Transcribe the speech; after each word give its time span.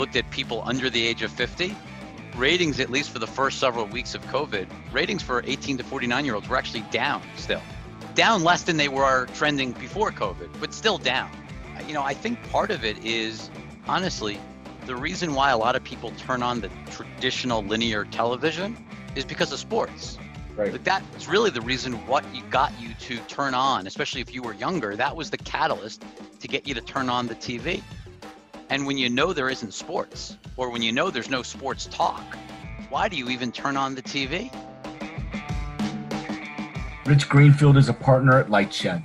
looked 0.00 0.16
at 0.16 0.28
people 0.30 0.62
under 0.64 0.88
the 0.88 1.06
age 1.06 1.20
of 1.20 1.30
50, 1.30 1.76
ratings, 2.34 2.80
at 2.80 2.88
least 2.88 3.10
for 3.10 3.18
the 3.18 3.26
first 3.26 3.58
several 3.58 3.84
weeks 3.84 4.14
of 4.14 4.22
COVID, 4.28 4.66
ratings 4.92 5.22
for 5.22 5.42
18 5.44 5.76
to 5.76 5.84
49 5.84 6.24
year 6.24 6.34
olds 6.34 6.48
were 6.48 6.56
actually 6.56 6.80
down 6.90 7.22
still. 7.36 7.60
Down 8.14 8.42
less 8.42 8.62
than 8.62 8.78
they 8.78 8.88
were 8.88 9.26
trending 9.34 9.72
before 9.72 10.10
COVID, 10.10 10.48
but 10.58 10.72
still 10.72 10.96
down. 10.96 11.30
You 11.86 11.92
know, 11.92 12.02
I 12.02 12.14
think 12.14 12.42
part 12.50 12.70
of 12.70 12.82
it 12.82 13.04
is 13.04 13.50
honestly 13.86 14.40
the 14.86 14.96
reason 14.96 15.34
why 15.34 15.50
a 15.50 15.58
lot 15.58 15.76
of 15.76 15.84
people 15.84 16.12
turn 16.12 16.42
on 16.42 16.62
the 16.62 16.70
traditional 16.90 17.62
linear 17.62 18.06
television 18.06 18.76
is 19.16 19.26
because 19.26 19.52
of 19.52 19.58
sports. 19.58 20.18
Right. 20.56 20.72
Like 20.72 20.82
that's 20.82 21.28
really 21.28 21.50
the 21.50 21.60
reason 21.60 21.92
what 22.06 22.24
you 22.34 22.42
got 22.44 22.72
you 22.80 22.94
to 22.94 23.18
turn 23.28 23.52
on, 23.52 23.86
especially 23.86 24.22
if 24.22 24.34
you 24.34 24.42
were 24.42 24.54
younger. 24.54 24.96
That 24.96 25.14
was 25.14 25.28
the 25.28 25.38
catalyst 25.38 26.02
to 26.40 26.48
get 26.48 26.66
you 26.66 26.72
to 26.72 26.80
turn 26.80 27.10
on 27.10 27.26
the 27.26 27.34
TV. 27.34 27.82
And 28.70 28.86
when 28.86 28.96
you 28.96 29.08
know 29.08 29.32
there 29.32 29.50
isn't 29.50 29.74
sports, 29.74 30.36
or 30.56 30.70
when 30.70 30.80
you 30.80 30.92
know 30.92 31.10
there's 31.10 31.28
no 31.28 31.42
sports 31.42 31.88
talk, 31.90 32.22
why 32.88 33.08
do 33.08 33.16
you 33.16 33.28
even 33.28 33.50
turn 33.50 33.76
on 33.76 33.96
the 33.96 34.02
TV? 34.02 34.48
Rich 37.04 37.28
Greenfield 37.28 37.76
is 37.76 37.88
a 37.88 37.92
partner 37.92 38.38
at 38.38 38.46
Lightshed, 38.46 39.02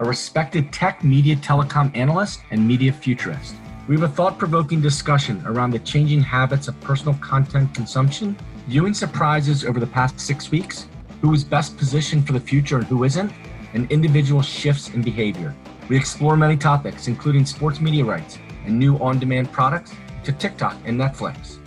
a 0.00 0.04
respected 0.04 0.70
tech, 0.70 1.02
media, 1.02 1.34
telecom 1.36 1.96
analyst 1.96 2.40
and 2.50 2.68
media 2.68 2.92
futurist. 2.92 3.54
We 3.88 3.94
have 3.94 4.02
a 4.04 4.12
thought 4.12 4.38
provoking 4.38 4.82
discussion 4.82 5.42
around 5.46 5.70
the 5.70 5.78
changing 5.78 6.20
habits 6.20 6.68
of 6.68 6.78
personal 6.82 7.14
content 7.14 7.74
consumption, 7.74 8.36
viewing 8.66 8.92
surprises 8.92 9.64
over 9.64 9.80
the 9.80 9.86
past 9.86 10.20
six 10.20 10.50
weeks, 10.50 10.88
who 11.22 11.32
is 11.32 11.42
best 11.42 11.78
positioned 11.78 12.26
for 12.26 12.34
the 12.34 12.40
future 12.40 12.76
and 12.76 12.86
who 12.86 13.04
isn't, 13.04 13.32
and 13.72 13.90
individual 13.90 14.42
shifts 14.42 14.90
in 14.90 15.00
behavior. 15.00 15.56
We 15.88 15.96
explore 15.96 16.36
many 16.36 16.58
topics, 16.58 17.08
including 17.08 17.46
sports 17.46 17.80
media 17.80 18.04
rights 18.04 18.38
and 18.66 18.78
new 18.78 18.98
on 18.98 19.18
demand 19.18 19.50
products 19.52 19.92
to 20.24 20.32
TikTok 20.32 20.76
and 20.84 21.00
Netflix. 21.00 21.58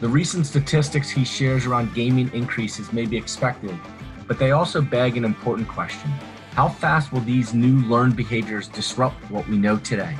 The 0.00 0.08
recent 0.08 0.46
statistics 0.46 1.10
he 1.10 1.24
shares 1.24 1.66
around 1.66 1.94
gaming 1.94 2.30
increases 2.32 2.92
may 2.92 3.06
be 3.06 3.16
expected, 3.16 3.76
but 4.26 4.38
they 4.38 4.52
also 4.52 4.80
beg 4.80 5.16
an 5.16 5.24
important 5.24 5.68
question 5.68 6.10
How 6.52 6.68
fast 6.68 7.12
will 7.12 7.20
these 7.20 7.54
new 7.54 7.80
learned 7.88 8.16
behaviors 8.16 8.68
disrupt 8.68 9.30
what 9.30 9.48
we 9.48 9.56
know 9.56 9.76
today? 9.78 10.16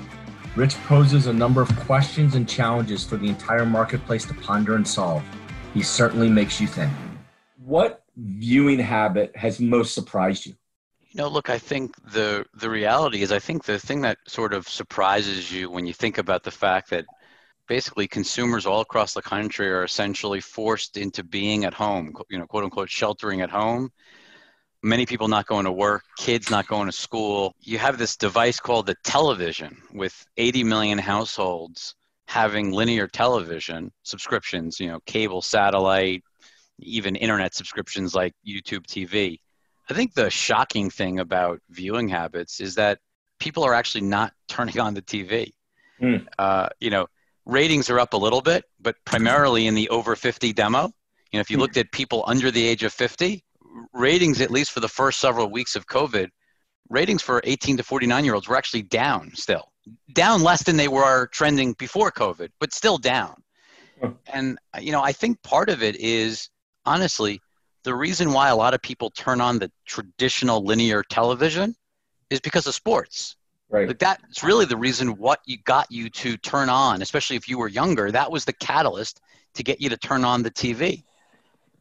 Rich 0.57 0.75
poses 0.87 1.27
a 1.27 1.33
number 1.33 1.63
of 1.63 1.69
questions 1.81 2.35
and 2.35 2.49
challenges 2.49 3.05
for 3.05 3.17
the 3.17 3.29
entire 3.29 3.65
marketplace 3.65 4.25
to 4.27 4.35
ponder 4.35 4.75
and 4.75 4.87
solve. 4.87 5.23
He 5.75 5.83
certainly 5.83 6.29
makes 6.29 6.61
you 6.61 6.67
think. 6.67 6.93
What 7.65 8.03
viewing 8.17 8.81
habit 8.81 9.37
has 9.37 9.61
most 9.61 9.95
surprised 9.95 10.47
you? 10.47 10.55
Know, 11.19 11.27
look, 11.27 11.51
I 11.51 11.59
think 11.59 11.97
the 12.13 12.47
the 12.55 12.71
reality 12.71 13.23
is 13.23 13.33
I 13.33 13.41
think 13.41 13.65
the 13.65 13.81
thing 13.81 14.03
that 14.03 14.19
sort 14.29 14.55
of 14.55 14.69
surprises 14.69 15.51
you 15.51 15.69
when 15.69 15.85
you 15.85 15.93
think 15.93 16.17
about 16.17 16.45
the 16.45 16.53
fact 16.53 16.91
that 16.91 17.07
basically 17.67 18.07
consumers 18.07 18.67
all 18.67 18.81
across 18.83 19.15
the 19.15 19.23
country 19.23 19.69
are 19.69 19.83
essentially 19.83 20.41
forced 20.41 20.97
into 20.97 21.25
being 21.25 21.65
at 21.65 21.75
home, 21.75 22.15
you 22.31 22.39
know, 22.39 22.47
quote 22.47 22.63
unquote 22.63 22.89
sheltering 22.89 23.41
at 23.41 23.51
home. 23.51 23.91
Many 24.85 25.07
people 25.07 25.27
not 25.27 25.47
going 25.47 25.65
to 25.65 25.73
work, 25.73 26.05
kids 26.19 26.51
not 26.51 26.69
going 26.69 26.87
to 26.87 26.93
school. 26.93 27.53
You 27.63 27.79
have 27.79 27.99
this 27.99 28.17
device 28.17 28.61
called 28.61 28.87
the 28.87 28.95
television 29.03 29.77
with 29.93 30.25
80 30.37 30.63
million 30.63 30.99
households 30.99 31.97
having 32.29 32.71
linear 32.71 33.09
television 33.09 33.91
subscriptions, 34.05 34.79
you 34.79 34.87
know, 34.87 35.01
cable, 35.01 35.43
satellite, 35.43 36.23
even 36.79 37.17
internet 37.17 37.57
subscriptions 37.57 38.15
like 38.15 38.35
YouTube 38.47 38.87
TV. 38.87 39.41
I 39.91 39.95
think 39.95 40.15
the 40.15 40.31
shocking 40.31 40.91
thing 40.91 41.19
about 41.19 41.61
viewing 41.71 42.09
habits 42.09 42.61
is 42.61 42.75
that 42.75 42.99
people 43.39 43.65
are 43.65 43.75
actually 43.75 44.03
not 44.03 44.33
turning 44.49 44.79
on 44.81 44.95
the 44.95 45.03
TV. 45.03 45.53
Mm. 46.01 46.27
Uh, 46.39 46.69
you 46.81 46.91
know, 46.91 47.07
ratings 47.47 47.91
are 47.91 47.99
up 47.99 48.13
a 48.13 48.17
little 48.17 48.43
bit, 48.43 48.65
but 48.81 48.97
primarily 49.05 49.67
in 49.67 49.75
the 49.75 49.89
over 49.89 50.15
50 50.15 50.53
demo. 50.53 50.93
You 51.33 51.39
know, 51.39 51.41
if 51.41 51.51
you 51.51 51.57
mm. 51.57 51.61
looked 51.61 51.77
at 51.77 51.91
people 51.93 52.25
under 52.27 52.51
the 52.51 52.67
age 52.67 52.85
of 52.85 52.93
50, 52.93 53.45
ratings, 53.93 54.41
at 54.41 54.51
least 54.51 54.71
for 54.71 54.81
the 54.81 54.89
first 54.89 55.21
several 55.21 55.51
weeks 55.51 55.77
of 55.77 55.87
COVID, 55.87 56.29
ratings 56.89 57.23
for 57.23 57.41
18 57.45 57.79
to 57.79 57.83
49 57.83 58.25
year 58.25 58.35
olds 58.35 58.49
were 58.49 58.57
actually 58.57 58.83
down 58.83 59.33
still, 59.35 59.73
down 60.13 60.43
less 60.43 60.63
than 60.63 60.77
they 60.77 60.89
were 60.89 61.27
trending 61.29 61.75
before 61.75 62.11
COVID, 62.11 62.51
but 62.61 62.73
still 62.73 62.99
down. 62.99 63.43
And, 64.33 64.59
you 64.81 64.93
know, 64.93 65.03
I 65.03 65.13
think 65.13 65.43
part 65.43 65.69
of 65.69 65.83
it 65.83 65.97
is 65.97 66.51
honestly, 66.87 67.41
the 67.85 67.95
reason 67.95 68.33
why 68.33 68.49
a 68.49 68.57
lot 68.57 68.75
of 68.75 68.83
people 68.83 69.11
turn 69.11 69.41
on 69.41 69.59
the 69.59 69.71
traditional 69.87 70.65
linear 70.65 71.03
television 71.03 71.75
is 72.31 72.41
because 72.41 72.67
of 72.67 72.75
sports. 72.75 73.37
Right. 73.71 73.89
Like 73.89 73.99
that's 73.99 74.43
really 74.43 74.65
the 74.65 74.77
reason 74.77 75.19
what 75.19 75.41
you 75.45 75.59
got 75.59 75.91
you 75.91 76.09
to 76.11 76.37
turn 76.39 76.71
on, 76.71 77.03
especially 77.03 77.37
if 77.37 77.49
you 77.49 77.59
were 77.59 77.69
younger. 77.69 78.11
That 78.11 78.31
was 78.31 78.45
the 78.45 78.53
catalyst 78.55 79.21
to 79.55 79.63
get 79.63 79.81
you 79.81 79.91
to 79.91 79.97
turn 79.97 80.25
on 80.25 80.43
the 80.43 80.51
TV. 80.51 81.03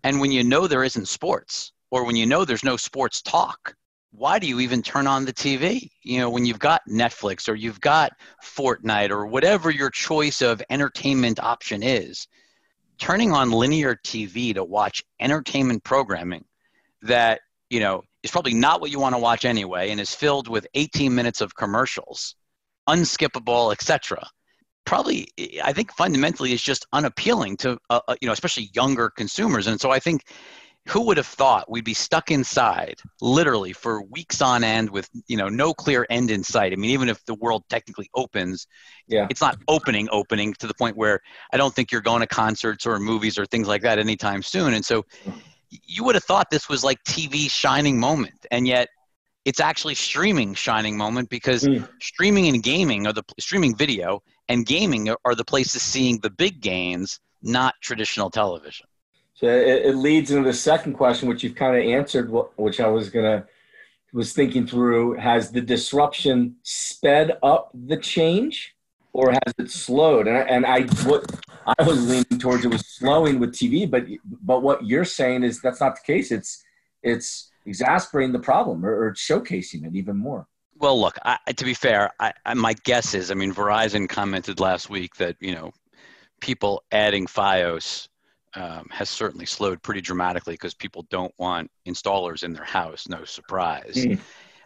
And 0.04 0.20
when 0.20 0.32
you 0.32 0.44
know 0.44 0.68
there 0.68 0.84
isn't 0.84 1.08
sports, 1.08 1.72
or 1.92 2.04
when 2.04 2.16
you 2.16 2.26
know 2.26 2.44
there's 2.44 2.64
no 2.64 2.78
sports 2.78 3.22
talk, 3.22 3.76
why 4.12 4.40
do 4.40 4.48
you 4.48 4.60
even 4.60 4.82
turn 4.82 5.08
on 5.08 5.26
the 5.26 5.34
TV? 5.34 5.90
You 6.02 6.20
know, 6.20 6.30
when 6.30 6.46
you've 6.46 6.60
got 6.60 6.82
Netflix 6.90 7.48
or 7.48 7.56
you've 7.56 7.82
got 7.82 8.14
Fortnite 8.44 9.10
or 9.10 9.26
whatever 9.26 9.70
your 9.70 9.90
choice 9.90 10.42
of 10.42 10.62
entertainment 10.70 11.40
option 11.40 11.84
is, 11.84 12.28
turning 12.98 13.32
on 13.32 13.52
linear 13.52 13.96
TV 13.96 14.54
to 14.54 14.64
watch 14.64 15.04
entertainment 15.20 15.84
programming 15.84 16.46
that, 17.04 17.42
you 17.70 17.80
know, 17.80 18.04
is 18.24 18.32
probably 18.32 18.54
not 18.54 18.82
what 18.82 18.92
you 18.92 19.00
want 19.00 19.16
to 19.16 19.20
watch 19.20 19.46
anyway 19.46 19.90
and 19.90 20.00
is 20.00 20.14
filled 20.14 20.48
with 20.48 20.68
18 20.74 21.14
minutes 21.14 21.42
of 21.42 21.56
commercials, 21.56 22.36
unskippable, 22.90 23.72
etc. 23.72 24.28
Probably, 24.86 25.28
I 25.64 25.74
think 25.74 25.92
fundamentally 25.94 26.54
is 26.54 26.62
just 26.62 26.86
unappealing 26.94 27.58
to, 27.58 27.78
uh, 27.90 28.00
uh, 28.08 28.16
you 28.22 28.26
know, 28.26 28.34
especially 28.34 28.70
younger 28.74 29.10
consumers. 29.10 29.68
And 29.68 29.80
so 29.80 29.92
I 29.92 30.00
think 30.00 30.24
who 30.88 31.02
would 31.02 31.18
have 31.18 31.28
thought 31.28 31.70
we'd 31.70 31.84
be 31.84 31.94
stuck 31.94 32.32
inside 32.32 32.96
literally 33.22 33.74
for 33.74 34.04
weeks 34.04 34.42
on 34.42 34.64
end 34.64 34.90
with 34.90 35.10
you 35.28 35.38
know 35.38 35.50
no 35.50 35.74
clear 35.74 36.06
end 36.10 36.32
in 36.32 36.44
sight? 36.44 36.72
I 36.72 36.76
mean 36.76 36.92
even 36.92 37.10
if 37.10 37.24
the 37.26 37.36
world 37.36 37.64
technically 37.70 38.10
opens 38.16 38.68
yeah. 39.08 39.28
it's 39.30 39.42
not 39.42 39.58
opening 39.68 40.08
opening 40.12 40.54
to 40.56 40.68
the 40.68 40.74
point 40.74 40.96
where 40.96 41.20
i 41.54 41.58
don't 41.58 41.74
think 41.74 41.92
you're 41.92 42.02
going 42.02 42.22
to 42.22 42.28
concerts 42.28 42.86
or 42.86 43.00
movies 43.00 43.38
or 43.38 43.46
things 43.46 43.68
like 43.68 43.82
that 43.82 44.00
anytime 44.00 44.42
soon. 44.42 44.74
And 44.74 44.86
so 44.86 45.06
you 45.70 46.04
would 46.04 46.16
have 46.16 46.24
thought 46.24 46.50
this 46.50 46.70
was 46.70 46.84
like 46.84 47.04
tv's 47.04 47.52
shining 47.52 48.00
moment 48.00 48.46
and 48.52 48.68
yet 48.68 48.88
it's 49.44 49.60
actually 49.60 49.96
streaming 49.96 50.54
shining 50.54 50.98
moment 50.98 51.30
because 51.30 51.64
mm. 51.64 51.88
streaming 52.02 52.48
and 52.48 52.64
gaming 52.64 53.08
are 53.08 53.14
the 53.14 53.24
streaming 53.40 53.76
video 53.76 54.22
and 54.50 54.66
gaming 54.66 55.14
are 55.26 55.36
the 55.36 55.46
places 55.46 55.82
seeing 55.82 56.20
the 56.20 56.30
big 56.30 56.62
gains 56.62 57.20
not 57.42 57.74
traditional 57.82 58.30
television 58.30 58.86
so 59.38 59.46
it, 59.46 59.86
it 59.86 59.96
leads 59.96 60.32
into 60.32 60.44
the 60.44 60.54
second 60.54 60.94
question, 60.94 61.30
which 61.30 61.44
you've 61.44 61.54
kind 61.54 61.78
of 61.78 61.84
answered, 61.84 62.32
which 62.56 62.80
I 62.80 62.88
was 62.88 63.10
gonna 63.12 63.46
was 64.12 64.34
thinking 64.34 64.66
through. 64.66 65.14
Has 65.14 65.52
the 65.52 65.62
disruption 65.62 66.56
sped 66.64 67.38
up 67.44 67.70
the 67.74 67.98
change, 67.98 68.76
or 69.14 69.32
has 69.32 69.54
it 69.60 69.70
slowed? 69.70 70.28
And 70.28 70.38
I, 70.38 70.42
and 70.42 70.66
I 70.66 70.82
what 71.08 71.24
I 71.68 71.84
was 71.84 72.10
leaning 72.10 72.40
towards 72.40 72.66
it 72.66 72.72
was 72.72 72.88
slowing 72.88 73.40
with 73.40 73.54
TV, 73.54 73.90
but 73.90 74.06
but 74.26 74.64
what 74.64 74.84
you're 74.84 75.06
saying 75.06 75.44
is 75.44 75.62
that's 75.62 75.82
not 75.82 75.96
the 75.98 76.14
case. 76.14 76.32
It's 76.32 76.64
it's 77.04 77.52
exasperating 77.68 78.34
the 78.34 78.40
problem 78.40 78.84
or, 78.84 79.06
or 79.06 79.14
showcasing 79.14 79.86
it 79.86 79.96
even 79.96 80.18
more. 80.18 80.48
Well, 80.80 81.00
look, 81.00 81.18
I, 81.24 81.38
to 81.56 81.66
be 81.66 81.74
fair, 81.76 82.12
I, 82.20 82.34
I, 82.46 82.54
my 82.56 82.74
guess 82.84 83.14
is, 83.14 83.30
I 83.30 83.34
mean, 83.34 83.54
Verizon 83.54 84.10
commented 84.10 84.60
last 84.60 84.90
week 84.90 85.16
that 85.18 85.36
you 85.40 85.54
know 85.54 85.74
people 86.42 86.84
adding 86.92 87.28
FiOS 87.28 88.08
um, 88.58 88.88
has 88.90 89.10
certainly 89.10 89.46
slowed 89.46 89.82
pretty 89.84 90.02
dramatically 90.02 90.56
because 90.56 90.74
people 90.74 91.06
don't 91.12 91.34
want 91.38 91.70
installers 91.88 92.44
in 92.44 92.54
their 92.54 92.64
house. 92.64 93.08
No 93.08 93.24
surprise. 93.24 93.94
Mm. 93.96 94.20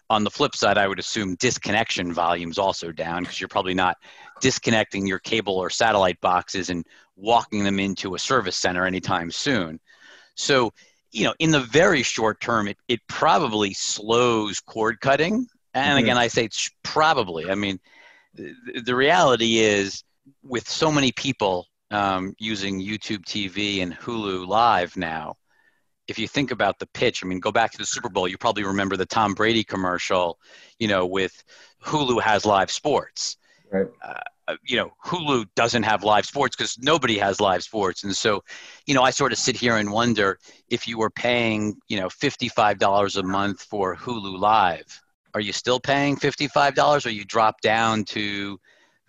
On 0.09 0.24
the 0.24 0.31
flip 0.31 0.56
side, 0.56 0.78
I 0.78 0.88
would 0.88 1.00
assume 1.00 1.35
disconnection 1.35 2.13
volumes 2.13 2.57
also 2.57 2.91
down 2.91 3.24
because 3.24 3.40
you're 3.40 3.50
probably 3.50 3.74
not 3.74 3.97
disconnecting 4.40 5.05
your 5.05 5.20
cable 5.20 5.58
or 5.58 5.70
satellite 5.70 6.20
boxes 6.22 6.70
and 6.70 6.85
walking 7.17 7.64
them 7.64 7.79
into 7.79 8.16
a 8.16 8.20
service 8.20 8.55
center 8.55 8.85
anytime 8.85 9.29
soon. 9.29 9.79
So, 10.35 10.72
you 11.11 11.26
know, 11.26 11.34
in 11.40 11.52
the 11.52 11.59
very 11.59 12.03
short 12.03 12.40
term, 12.40 12.70
it, 12.70 12.78
it 12.88 13.02
probably 13.08 13.73
slows 13.73 14.61
cord 14.61 15.02
cutting. 15.02 15.47
And 15.73 15.97
mm-hmm. 15.97 16.03
again, 16.05 16.17
I 16.17 16.28
say 16.28 16.46
it's 16.46 16.70
probably. 16.84 17.49
I 17.49 17.55
mean, 17.55 17.79
the, 18.34 18.53
the 18.85 18.96
reality 18.96 19.59
is 19.59 20.03
with 20.43 20.67
so 20.67 20.91
many 20.91 21.11
people 21.11 21.67
um, 21.91 22.34
using 22.40 22.82
YouTube 22.82 23.26
TV 23.26 23.82
and 23.84 23.93
Hulu 23.93 24.47
Live 24.47 24.97
now. 24.97 25.35
If 26.08 26.17
you 26.17 26.28
think 26.28 26.52
about 26.52 26.79
the 26.79 26.88
pitch, 26.88 27.23
I 27.23 27.28
mean, 27.28 27.40
go 27.40 27.52
back 27.52 27.72
to 27.72 27.78
the 27.78 27.85
Super 27.85 28.09
Bowl. 28.09 28.28
You 28.28 28.38
probably 28.38 28.64
remember 28.64 28.97
the 28.97 29.05
Tom 29.05 29.34
Brady 29.34 29.64
commercial, 29.64 30.40
you 30.79 30.88
know, 30.88 31.05
with 31.05 31.43
Hulu 31.84 32.22
has 32.22 32.46
live 32.46 32.72
sports. 32.72 33.38
Right. 33.72 33.88
Uh, 34.03 34.55
you 34.64 34.76
know, 34.76 34.91
Hulu 35.05 35.46
doesn't 35.55 35.84
have 35.84 36.03
live 36.03 36.26
sports 36.26 36.55
because 36.55 36.78
nobody 36.79 37.17
has 37.17 37.40
live 37.40 37.64
sports. 37.64 38.03
And 38.03 38.16
so, 38.16 38.43
you 38.85 38.93
know, 38.93 39.03
I 39.03 39.11
sort 39.11 39.32
of 39.32 39.38
sit 39.38 39.55
here 39.55 39.78
and 39.78 39.91
wonder 39.91 40.40
if 40.70 40.88
you 40.88 40.97
were 40.97 41.09
paying, 41.09 41.78
you 41.88 41.99
know, 41.99 42.08
$55 42.08 43.17
a 43.17 43.23
month 43.23 43.61
for 43.61 43.96
Hulu 43.96 44.38
Live, 44.38 45.02
are 45.34 45.41
you 45.41 45.53
still 45.53 45.79
paying 45.79 46.17
$55 46.17 47.05
or 47.05 47.09
you 47.09 47.23
drop 47.23 47.61
down 47.61 48.03
to 48.05 48.59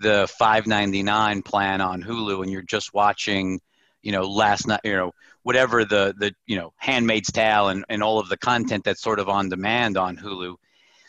the 0.02 0.28
5.99 0.40 1.44
plan 1.44 1.80
on 1.80 2.02
Hulu 2.02 2.42
and 2.42 2.50
you're 2.50 2.62
just 2.62 2.92
watching, 2.92 3.60
you 4.02 4.12
know, 4.12 4.22
last 4.22 4.66
night, 4.66 4.80
you 4.84 4.96
know, 4.96 5.12
whatever 5.42 5.84
the 5.84 6.14
the 6.18 6.34
you 6.46 6.56
know 6.56 6.72
Handmaid's 6.76 7.32
Tale 7.32 7.68
and, 7.68 7.84
and 7.88 8.02
all 8.02 8.18
of 8.18 8.28
the 8.28 8.36
content 8.36 8.84
that's 8.84 9.02
sort 9.02 9.18
of 9.18 9.28
on 9.28 9.48
demand 9.48 9.96
on 9.96 10.16
Hulu. 10.16 10.56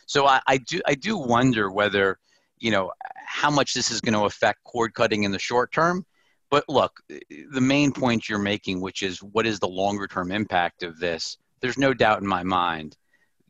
So 0.06 0.28
I, 0.28 0.42
I 0.48 0.58
do 0.58 0.82
I 0.88 0.96
do 0.96 1.18
wonder 1.18 1.72
whether 1.72 2.20
you 2.60 2.72
know 2.72 2.92
how 3.26 3.50
much 3.50 3.74
this 3.74 3.92
is 3.92 4.02
going 4.02 4.14
to 4.14 4.26
affect 4.26 4.64
cord 4.64 4.94
cutting 4.94 5.24
in 5.24 5.32
the 5.32 5.40
short 5.40 5.72
term. 5.72 6.06
But 6.50 6.70
look, 6.70 7.00
the 7.10 7.62
main 7.62 7.92
point 7.92 8.30
you're 8.30 8.38
making, 8.38 8.80
which 8.80 9.02
is 9.02 9.24
what 9.24 9.48
is 9.48 9.60
the 9.60 9.68
longer 9.68 10.08
term 10.08 10.32
impact 10.32 10.84
of 10.84 11.00
this? 11.00 11.38
There's 11.62 11.80
no 11.80 11.94
doubt 11.94 12.22
in 12.22 12.28
my 12.28 12.44
mind 12.44 12.96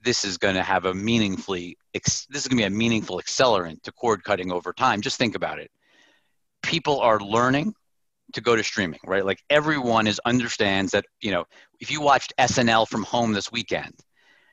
this 0.04 0.26
is 0.26 0.38
going 0.38 0.56
to 0.56 0.64
have 0.64 0.86
a 0.86 0.94
meaningfully 0.94 1.78
this 1.94 2.28
is 2.30 2.48
going 2.48 2.58
to 2.58 2.64
be 2.64 2.64
a 2.64 2.70
meaningful 2.70 3.20
accelerant 3.20 3.82
to 3.84 3.92
cord 3.92 4.24
cutting 4.24 4.52
over 4.52 4.74
time. 4.74 5.02
Just 5.02 5.18
think 5.18 5.36
about 5.36 5.60
it. 5.60 5.70
People 6.62 7.00
are 7.00 7.20
learning 7.20 7.74
to 8.34 8.42
go 8.42 8.56
to 8.56 8.64
streaming 8.64 9.00
right? 9.06 9.26
Like 9.26 9.44
everyone 9.50 10.08
is 10.08 10.20
understands 10.26 10.92
that 10.92 11.06
you 11.22 11.32
know 11.32 11.46
if 11.80 11.92
you 11.92 12.02
watched 12.02 12.34
snl 12.40 12.88
from 12.88 13.04
home 13.04 13.34
this 13.34 13.52
weekend 13.52 13.94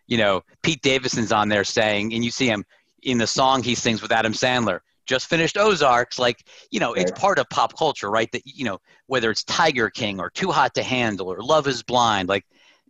you 0.07 0.19
know 0.19 0.43
pete 0.63 0.83
davidson's 0.83 1.33
on 1.33 1.49
there 1.49 1.65
saying 1.65 2.13
and 2.13 2.25
you 2.25 2.31
see 2.31 2.47
him 2.47 2.65
in 3.03 3.17
the 3.17 3.27
song 3.27 3.63
he 3.63 3.75
sings 3.75 4.03
with 4.03 4.13
adam 4.13 4.33
sandler 4.33 4.81
just 5.11 5.29
finished 5.29 5.59
ozarks. 5.59 6.19
Like 6.19 6.47
you 6.71 6.81
know 6.81 6.95
it's 6.95 7.11
part 7.13 7.39
of 7.39 7.49
pop 7.51 7.77
culture 7.77 8.11
right? 8.11 8.31
That 8.33 8.43
you 8.45 8.65
know 8.65 8.79
whether 9.07 9.31
it's 9.31 9.45
tiger 9.45 9.91
king 9.91 10.21
or 10.21 10.31
too 10.31 10.51
hot 10.51 10.75
to 10.75 10.83
handle 10.83 11.29
or 11.29 11.43
love 11.43 11.67
is 11.67 11.83
blind 11.83 12.29
like 12.29 12.45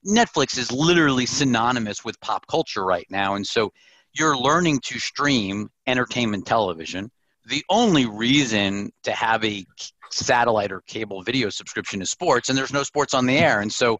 Netflix 0.06 0.58
is 0.58 0.72
literally 0.72 1.26
synonymous 1.26 2.04
with 2.04 2.20
pop 2.20 2.46
culture 2.46 2.84
right 2.84 3.06
now. 3.10 3.34
And 3.34 3.46
so 3.46 3.72
you're 4.12 4.36
learning 4.36 4.80
to 4.84 4.98
stream 4.98 5.70
entertainment 5.86 6.46
television. 6.46 7.10
The 7.46 7.64
only 7.68 8.06
reason 8.06 8.92
to 9.04 9.12
have 9.12 9.44
a 9.44 9.64
satellite 10.10 10.72
or 10.72 10.82
cable 10.82 11.22
video 11.22 11.48
subscription 11.50 12.02
is 12.02 12.10
sports, 12.10 12.48
and 12.48 12.58
there's 12.58 12.72
no 12.72 12.82
sports 12.82 13.14
on 13.14 13.26
the 13.26 13.38
air. 13.38 13.60
And 13.60 13.72
so 13.72 13.98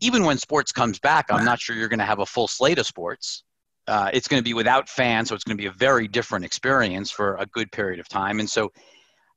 even 0.00 0.24
when 0.24 0.38
sports 0.38 0.72
comes 0.72 0.98
back, 0.98 1.26
I'm 1.30 1.44
not 1.44 1.60
sure 1.60 1.76
you're 1.76 1.88
going 1.88 2.00
to 2.00 2.04
have 2.04 2.18
a 2.18 2.26
full 2.26 2.48
slate 2.48 2.78
of 2.78 2.86
sports. 2.86 3.44
Uh, 3.86 4.10
it's 4.12 4.28
going 4.28 4.40
to 4.40 4.44
be 4.44 4.54
without 4.54 4.88
fans, 4.88 5.28
so 5.28 5.34
it's 5.34 5.44
going 5.44 5.56
to 5.56 5.62
be 5.62 5.68
a 5.68 5.72
very 5.72 6.08
different 6.08 6.44
experience 6.44 7.10
for 7.10 7.36
a 7.36 7.46
good 7.46 7.70
period 7.70 8.00
of 8.00 8.08
time. 8.08 8.40
And 8.40 8.50
so, 8.50 8.72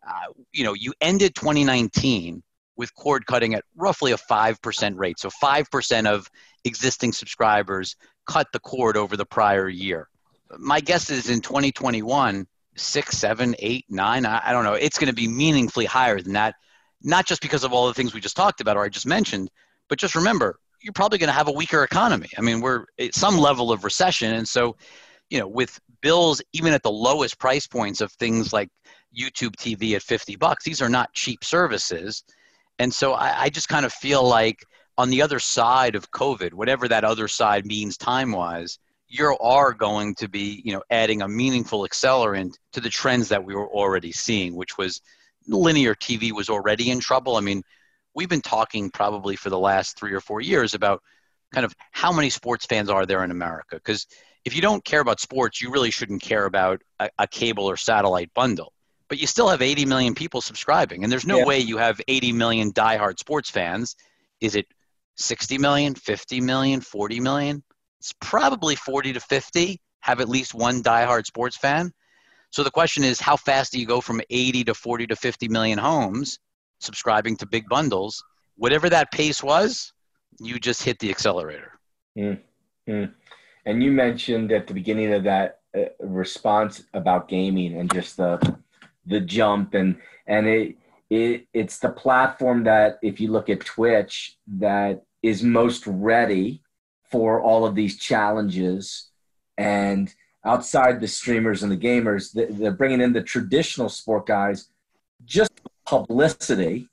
uh, 0.07 0.33
you 0.51 0.63
know, 0.63 0.73
you 0.73 0.93
ended 1.01 1.35
2019 1.35 2.41
with 2.79 2.95
cord 2.95 3.25
cutting 3.25 3.53
at 3.53 3.65
roughly 3.75 4.13
a 4.13 4.17
5% 4.17 4.97
rate. 4.97 5.19
So 5.19 5.29
5% 5.43 6.07
of 6.07 6.31
existing 6.63 7.11
subscribers 7.11 7.97
cut 8.25 8.47
the 8.53 8.59
cord 8.61 8.95
over 8.95 9.17
the 9.17 9.25
prior 9.25 9.67
year. 9.67 10.07
My 10.57 10.79
guess 10.79 11.09
is 11.09 11.29
in 11.29 11.41
2021, 11.41 12.47
six, 12.77 13.17
seven, 13.17 13.53
eight, 13.59 13.83
nine, 13.89 14.25
I, 14.25 14.53
don't 14.53 14.63
know, 14.63 14.75
it's 14.75 14.97
going 14.97 15.09
to 15.09 15.13
be 15.13 15.27
meaningfully 15.27 15.85
higher 15.85 16.21
than 16.21 16.33
that, 16.33 16.55
not 17.03 17.25
just 17.25 17.41
because 17.41 17.65
of 17.65 17.73
all 17.73 17.87
the 17.87 17.93
things 17.93 18.13
we 18.13 18.21
just 18.21 18.37
talked 18.37 18.61
about 18.61 18.77
or 18.77 18.85
I 18.85 18.89
just 18.89 19.05
mentioned, 19.05 19.51
but 19.89 19.99
just 19.99 20.15
remember, 20.15 20.57
you're 20.81 20.93
probably 20.93 21.17
going 21.17 21.27
to 21.27 21.33
have 21.33 21.49
a 21.49 21.51
weaker 21.51 21.83
economy. 21.83 22.29
I 22.37 22.41
mean, 22.41 22.61
we're 22.61 22.85
at 22.97 23.13
some 23.13 23.37
level 23.37 23.73
of 23.73 23.83
recession. 23.83 24.33
And 24.33 24.47
so, 24.47 24.77
you 25.29 25.37
know, 25.37 25.49
with 25.49 25.77
bills, 26.01 26.41
even 26.53 26.71
at 26.71 26.83
the 26.83 26.91
lowest 26.91 27.39
price 27.39 27.67
points 27.67 27.99
of 27.99 28.13
things 28.13 28.53
like 28.53 28.69
YouTube 29.13 29.57
TV 29.57 29.97
at 29.97 30.01
50 30.01 30.37
bucks, 30.37 30.63
these 30.63 30.81
are 30.81 30.87
not 30.87 31.11
cheap 31.11 31.43
services 31.43 32.23
and 32.79 32.93
so 32.93 33.13
I, 33.13 33.43
I 33.43 33.49
just 33.49 33.69
kind 33.69 33.85
of 33.85 33.93
feel 33.93 34.23
like 34.23 34.65
on 34.97 35.09
the 35.09 35.21
other 35.21 35.39
side 35.39 35.95
of 35.95 36.11
COVID, 36.11 36.53
whatever 36.53 36.87
that 36.87 37.03
other 37.03 37.27
side 37.27 37.65
means 37.65 37.97
time 37.97 38.31
wise, 38.31 38.79
you 39.07 39.35
are 39.39 39.73
going 39.73 40.15
to 40.15 40.27
be, 40.27 40.61
you 40.63 40.73
know, 40.73 40.83
adding 40.89 41.21
a 41.21 41.27
meaningful 41.27 41.87
accelerant 41.87 42.55
to 42.73 42.79
the 42.79 42.89
trends 42.89 43.29
that 43.29 43.43
we 43.43 43.55
were 43.55 43.67
already 43.67 44.11
seeing, 44.11 44.55
which 44.55 44.77
was 44.77 45.01
linear 45.47 45.95
TV 45.95 46.31
was 46.31 46.49
already 46.49 46.91
in 46.91 46.99
trouble. 46.99 47.35
I 47.35 47.41
mean, 47.41 47.63
we've 48.13 48.29
been 48.29 48.41
talking 48.41 48.89
probably 48.89 49.35
for 49.35 49.49
the 49.49 49.59
last 49.59 49.97
three 49.97 50.13
or 50.13 50.21
four 50.21 50.41
years 50.41 50.73
about 50.73 51.01
kind 51.53 51.65
of 51.65 51.73
how 51.91 52.11
many 52.11 52.29
sports 52.29 52.65
fans 52.65 52.89
are 52.89 53.05
there 53.05 53.23
in 53.23 53.31
America? 53.31 53.75
Because 53.75 54.05
if 54.45 54.55
you 54.55 54.61
don't 54.61 54.85
care 54.85 55.01
about 55.01 55.19
sports, 55.19 55.61
you 55.61 55.71
really 55.71 55.91
shouldn't 55.91 56.21
care 56.21 56.45
about 56.45 56.81
a, 56.99 57.09
a 57.19 57.27
cable 57.27 57.65
or 57.65 57.77
satellite 57.77 58.33
bundle 58.33 58.73
but 59.09 59.19
you 59.19 59.27
still 59.27 59.49
have 59.49 59.61
80 59.61 59.85
million 59.85 60.15
people 60.15 60.39
subscribing. 60.39 61.03
And 61.03 61.11
there's 61.11 61.25
no 61.25 61.39
yeah. 61.39 61.45
way 61.45 61.59
you 61.59 61.77
have 61.77 61.99
80 62.07 62.31
million 62.31 62.71
diehard 62.71 63.19
sports 63.19 63.49
fans. 63.49 63.95
Is 64.39 64.55
it 64.55 64.67
60 65.17 65.57
million, 65.57 65.95
50 65.95 66.39
million, 66.41 66.79
40 66.79 67.19
million? 67.19 67.63
It's 67.99 68.13
probably 68.21 68.75
40 68.75 69.13
to 69.13 69.19
50 69.19 69.81
have 70.01 70.21
at 70.21 70.29
least 70.29 70.53
one 70.53 70.81
diehard 70.81 71.25
sports 71.25 71.57
fan. 71.57 71.91
So 72.51 72.63
the 72.63 72.71
question 72.71 73.03
is, 73.03 73.19
how 73.19 73.35
fast 73.35 73.73
do 73.73 73.79
you 73.79 73.85
go 73.85 73.99
from 73.99 74.21
80 74.29 74.63
to 74.65 74.73
40 74.73 75.07
to 75.07 75.15
50 75.15 75.47
million 75.49 75.77
homes 75.77 76.39
subscribing 76.79 77.35
to 77.37 77.45
big 77.45 77.67
bundles? 77.67 78.23
Whatever 78.55 78.89
that 78.89 79.11
pace 79.11 79.43
was, 79.43 79.91
you 80.39 80.59
just 80.59 80.83
hit 80.83 80.99
the 80.99 81.09
accelerator. 81.09 81.73
Mm-hmm. 82.17 83.05
And 83.65 83.83
you 83.83 83.91
mentioned 83.91 84.51
at 84.51 84.67
the 84.67 84.73
beginning 84.73 85.13
of 85.13 85.23
that 85.25 85.59
uh, 85.77 85.81
response 85.99 86.83
about 86.93 87.27
gaming 87.27 87.77
and 87.79 87.91
just 87.93 88.17
the 88.17 88.39
the 89.05 89.19
jump 89.19 89.73
and 89.73 89.97
and 90.27 90.47
it 90.47 90.75
it 91.09 91.47
it's 91.53 91.79
the 91.79 91.89
platform 91.89 92.63
that 92.65 92.99
if 93.01 93.19
you 93.19 93.31
look 93.31 93.49
at 93.49 93.61
Twitch 93.61 94.37
that 94.47 95.03
is 95.21 95.43
most 95.43 95.85
ready 95.87 96.61
for 97.11 97.41
all 97.41 97.65
of 97.65 97.75
these 97.75 97.97
challenges. 97.97 99.09
And 99.57 100.13
outside 100.45 101.01
the 101.01 101.07
streamers 101.07 101.63
and 101.63 101.71
the 101.71 101.77
gamers 101.77 102.31
they're 102.33 102.71
bringing 102.71 103.01
in 103.01 103.11
the 103.11 103.21
traditional 103.21 103.89
sport 103.89 104.25
guys 104.25 104.69
just 105.25 105.51
publicity 105.85 106.87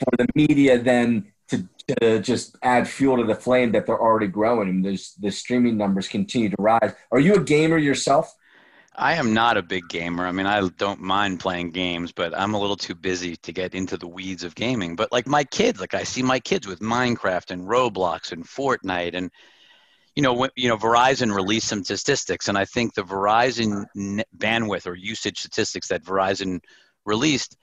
for 0.00 0.16
the 0.18 0.26
media 0.34 0.76
then 0.76 1.32
to, 1.48 1.68
to 1.86 2.20
just 2.20 2.56
add 2.62 2.88
fuel 2.88 3.18
to 3.18 3.24
the 3.24 3.36
flame 3.36 3.70
that 3.70 3.86
they're 3.86 4.00
already 4.00 4.26
growing. 4.26 4.68
And 4.68 4.84
there's 4.84 5.14
the 5.14 5.30
streaming 5.30 5.76
numbers 5.76 6.08
continue 6.08 6.48
to 6.48 6.56
rise. 6.58 6.92
Are 7.12 7.20
you 7.20 7.34
a 7.34 7.44
gamer 7.44 7.78
yourself 7.78 8.34
I 8.98 9.14
am 9.14 9.34
not 9.34 9.58
a 9.58 9.62
big 9.62 9.88
gamer. 9.88 10.26
I 10.26 10.32
mean, 10.32 10.46
I 10.46 10.66
don't 10.78 11.00
mind 11.00 11.40
playing 11.40 11.72
games, 11.72 12.12
but 12.12 12.36
I'm 12.36 12.54
a 12.54 12.58
little 12.58 12.76
too 12.76 12.94
busy 12.94 13.36
to 13.36 13.52
get 13.52 13.74
into 13.74 13.98
the 13.98 14.08
weeds 14.08 14.42
of 14.42 14.54
gaming. 14.54 14.96
But 14.96 15.12
like 15.12 15.26
my 15.26 15.44
kids, 15.44 15.80
like 15.80 15.92
I 15.92 16.02
see 16.02 16.22
my 16.22 16.40
kids 16.40 16.66
with 16.66 16.80
Minecraft 16.80 17.50
and 17.50 17.68
Roblox 17.68 18.32
and 18.32 18.46
Fortnite 18.46 19.14
and 19.14 19.30
you 20.14 20.22
know, 20.22 20.48
you 20.56 20.70
know, 20.70 20.78
Verizon 20.78 21.34
released 21.34 21.68
some 21.68 21.84
statistics, 21.84 22.48
and 22.48 22.56
I 22.56 22.64
think 22.64 22.94
the 22.94 23.02
Verizon 23.02 23.84
bandwidth 24.38 24.86
or 24.86 24.94
usage 24.94 25.40
statistics 25.40 25.88
that 25.88 26.04
Verizon 26.04 26.60
released, 27.04 27.58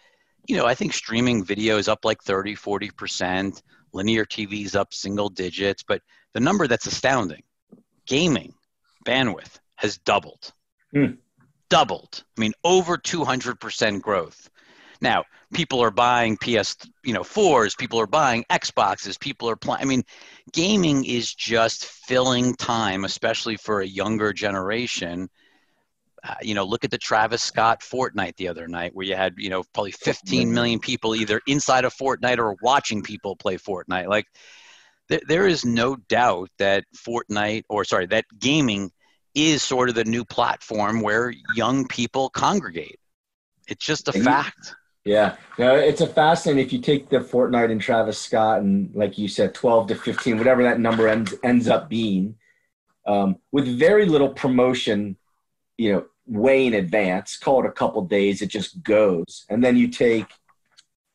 you 0.47 0.56
know, 0.56 0.68
I 0.68 0.75
think 0.75 0.94
streaming 0.94 1.44
video 1.44 1.80
is 1.80 1.87
up 1.87 2.06
like 2.06 2.21
30, 2.21 2.56
40%, 2.56 3.59
linear 3.92 4.23
TV 4.23 4.66
is 4.66 4.75
up 4.75 4.94
single 4.94 5.30
digits, 5.30 5.81
but 5.81 6.04
the 6.35 6.40
number 6.40 6.68
that's 6.68 6.85
astounding, 6.85 7.42
gaming 8.06 8.54
bandwidth 9.04 9.57
has 9.78 9.97
doubled. 9.97 10.54
Mm 10.95 11.18
doubled. 11.73 12.23
I 12.37 12.42
mean, 12.42 12.53
over 12.63 12.97
200% 12.97 13.99
growth. 13.99 14.47
Now, 15.01 15.23
people 15.56 15.81
are 15.81 15.89
buying 15.89 16.37
PS, 16.37 16.77
you 17.03 17.13
know, 17.13 17.23
fours. 17.23 17.73
People 17.73 17.99
are 17.99 18.06
buying 18.06 18.45
Xboxes. 18.51 19.19
People 19.19 19.49
are 19.49 19.56
playing. 19.56 19.81
I 19.81 19.85
mean, 19.85 20.03
gaming 20.51 21.03
is 21.03 21.33
just 21.33 21.85
filling 21.85 22.53
time, 22.53 23.06
especially 23.06 23.57
for 23.57 23.81
a 23.81 23.87
younger 23.87 24.31
generation. 24.33 25.30
Uh, 26.23 26.35
you 26.44 26.53
know, 26.53 26.63
look 26.63 26.83
at 26.85 26.92
the 26.92 26.97
Travis 26.99 27.42
Scott 27.42 27.81
Fortnite 27.81 28.35
the 28.35 28.49
other 28.49 28.68
night, 28.68 28.92
where 28.94 29.07
you 29.07 29.15
had, 29.15 29.33
you 29.37 29.49
know, 29.49 29.63
probably 29.73 29.94
15 29.94 30.53
million 30.53 30.80
people 30.80 31.15
either 31.15 31.42
inside 31.47 31.85
of 31.85 31.94
Fortnite 31.95 32.37
or 32.37 32.56
watching 32.61 33.01
people 33.01 33.35
play 33.35 33.57
Fortnite. 33.57 34.07
Like, 34.07 34.27
th- 35.09 35.23
there 35.27 35.47
is 35.47 35.65
no 35.65 35.95
doubt 36.07 36.51
that 36.59 36.85
Fortnite, 36.95 37.63
or 37.68 37.83
sorry, 37.83 38.06
that 38.06 38.25
gaming 38.37 38.92
is 39.35 39.63
sort 39.63 39.90
of 39.90 39.95
the 39.95 40.06
new 40.06 40.23
platform 40.23 41.02
where 41.02 41.33
young 41.56 41.87
people 41.87 42.30
congregate. 42.30 42.99
It's 43.68 43.85
just 43.85 44.07
a 44.07 44.13
fact. 44.13 44.75
Yeah, 45.06 45.35
no, 45.57 45.75
it's 45.75 46.02
a 46.02 46.07
fascinating. 46.07 46.66
If 46.66 46.71
you 46.71 46.80
take 46.80 47.09
the 47.09 47.19
Fortnite 47.19 47.71
and 47.71 47.81
Travis 47.81 48.19
Scott, 48.19 48.61
and 48.61 48.90
like 48.94 49.18
you 49.18 49.28
said, 49.28 49.54
twelve 49.54 49.87
to 49.87 49.95
fifteen, 49.95 50.37
whatever 50.37 50.63
that 50.63 50.80
number 50.80 51.07
ends 51.07 51.33
ends 51.44 51.68
up 51.68 51.90
being, 51.90 52.35
um, 53.06 53.37
with 53.52 53.68
very 53.78 54.06
little 54.06 54.30
promotion, 54.30 55.18
you 55.78 55.92
know, 55.92 56.06
way 56.25 56.68
in 56.68 56.73
advance. 56.73 57.37
Call 57.37 57.63
it 57.63 57.68
a 57.68 57.71
couple 57.71 58.02
days, 58.06 58.42
it 58.42 58.47
just 58.47 58.81
goes, 58.81 59.45
and 59.49 59.61
then 59.61 59.75
you 59.75 59.90
take 59.90 60.28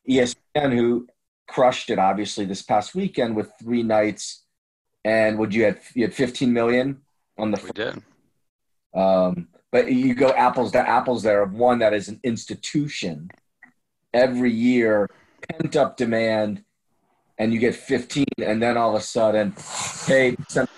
ESPN, 0.08 0.74
who 0.74 1.06
crushed 1.46 1.88
it 1.88 1.98
obviously 1.98 2.44
this 2.44 2.60
past 2.60 2.94
weekend 2.94 3.36
with 3.36 3.50
three 3.58 3.82
nights, 3.82 4.44
and 5.02 5.38
would 5.38 5.54
you 5.54 5.64
had 5.64 5.80
you 5.94 6.02
had 6.02 6.12
fifteen 6.12 6.52
million 6.52 7.00
on 7.38 7.50
the 7.50 7.60
we 7.62 7.70
did. 7.70 8.02
Um, 8.94 9.48
but 9.70 9.92
you 9.92 10.14
go 10.14 10.30
apples 10.30 10.72
to 10.72 10.78
apples 10.78 11.22
there 11.22 11.42
of 11.42 11.52
one 11.52 11.78
that 11.80 11.92
is 11.94 12.08
an 12.08 12.20
institution 12.22 13.30
every 14.12 14.50
year, 14.50 15.08
pent 15.48 15.76
up 15.76 15.96
demand, 15.96 16.64
and 17.38 17.52
you 17.52 17.58
get 17.58 17.74
15, 17.74 18.24
and 18.42 18.62
then 18.62 18.76
all 18.76 18.90
of 18.90 18.96
a 18.96 19.04
sudden, 19.04 19.54
hey, 20.06 20.36
send 20.48 20.68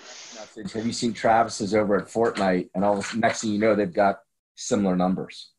message. 0.55 0.73
Have 0.73 0.85
you 0.85 0.93
seen 0.93 1.13
Travis's 1.13 1.73
over 1.73 1.97
at 1.97 2.07
Fortnite? 2.07 2.69
And 2.75 2.83
all 2.83 2.97
the 2.97 3.17
next 3.17 3.41
thing 3.41 3.51
you 3.51 3.59
know, 3.59 3.75
they've 3.75 3.91
got 3.91 4.19
similar 4.55 4.95
numbers. 4.95 5.51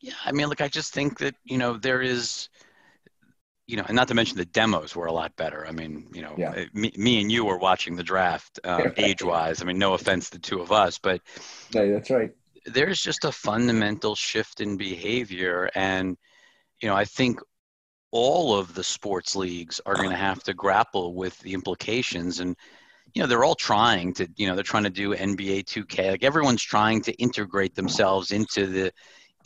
Yeah, 0.00 0.14
I 0.24 0.32
mean, 0.32 0.46
look, 0.46 0.60
I 0.60 0.68
just 0.68 0.94
think 0.94 1.18
that 1.18 1.34
you 1.44 1.58
know 1.58 1.76
there 1.76 2.00
is, 2.00 2.48
you 3.70 3.76
know, 3.76 3.84
and 3.86 3.94
not 3.94 4.08
to 4.08 4.14
mention 4.14 4.36
the 4.36 4.44
demos 4.44 4.96
were 4.96 5.06
a 5.06 5.12
lot 5.12 5.36
better. 5.36 5.64
I 5.64 5.70
mean, 5.70 6.08
you 6.12 6.22
know, 6.22 6.34
yeah. 6.36 6.64
me, 6.74 6.92
me 6.96 7.20
and 7.20 7.30
you 7.30 7.44
were 7.44 7.56
watching 7.56 7.94
the 7.94 8.02
draft 8.02 8.58
um, 8.64 8.92
age-wise. 8.96 9.62
I 9.62 9.64
mean, 9.64 9.78
no 9.78 9.94
offense 9.94 10.28
to 10.30 10.38
the 10.38 10.42
two 10.42 10.60
of 10.60 10.72
us, 10.72 10.98
but 10.98 11.20
no, 11.72 11.88
that's 11.92 12.10
right. 12.10 12.32
There's 12.66 13.00
just 13.00 13.24
a 13.24 13.30
fundamental 13.30 14.16
shift 14.16 14.60
in 14.60 14.76
behavior, 14.76 15.70
and 15.76 16.16
you 16.82 16.88
know, 16.88 16.96
I 16.96 17.04
think 17.04 17.38
all 18.10 18.58
of 18.58 18.74
the 18.74 18.82
sports 18.82 19.36
leagues 19.36 19.80
are 19.86 19.94
going 19.94 20.10
to 20.10 20.16
have 20.16 20.42
to 20.42 20.52
grapple 20.52 21.14
with 21.14 21.38
the 21.38 21.54
implications 21.54 22.40
and 22.40 22.56
you 23.14 23.22
know 23.22 23.28
they're 23.28 23.44
all 23.44 23.54
trying 23.54 24.12
to 24.12 24.28
you 24.36 24.48
know 24.48 24.56
they're 24.56 24.64
trying 24.64 24.82
to 24.82 24.90
do 24.90 25.14
nba 25.14 25.64
2k 25.64 26.10
like 26.10 26.24
everyone's 26.24 26.62
trying 26.62 27.00
to 27.00 27.12
integrate 27.22 27.76
themselves 27.76 28.32
into 28.32 28.66
the 28.66 28.92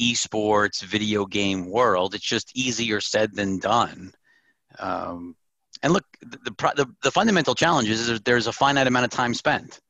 esports 0.01 0.83
video 0.83 1.27
game 1.27 1.71
world. 1.71 2.15
It's 2.15 2.25
just 2.25 2.57
easier 2.57 3.01
said 3.01 3.35
than 3.35 3.59
done. 3.59 4.13
Um, 4.79 5.37
and 5.83 5.93
look 5.93 6.05
the, 6.21 6.51
the, 6.77 6.87
the 7.03 7.11
fundamental 7.11 7.55
challenge 7.55 7.89
is 7.89 8.21
there's 8.21 8.47
a 8.47 8.53
finite 8.53 8.87
amount 8.87 9.05
of 9.05 9.11
time 9.11 9.35
spent. 9.35 9.81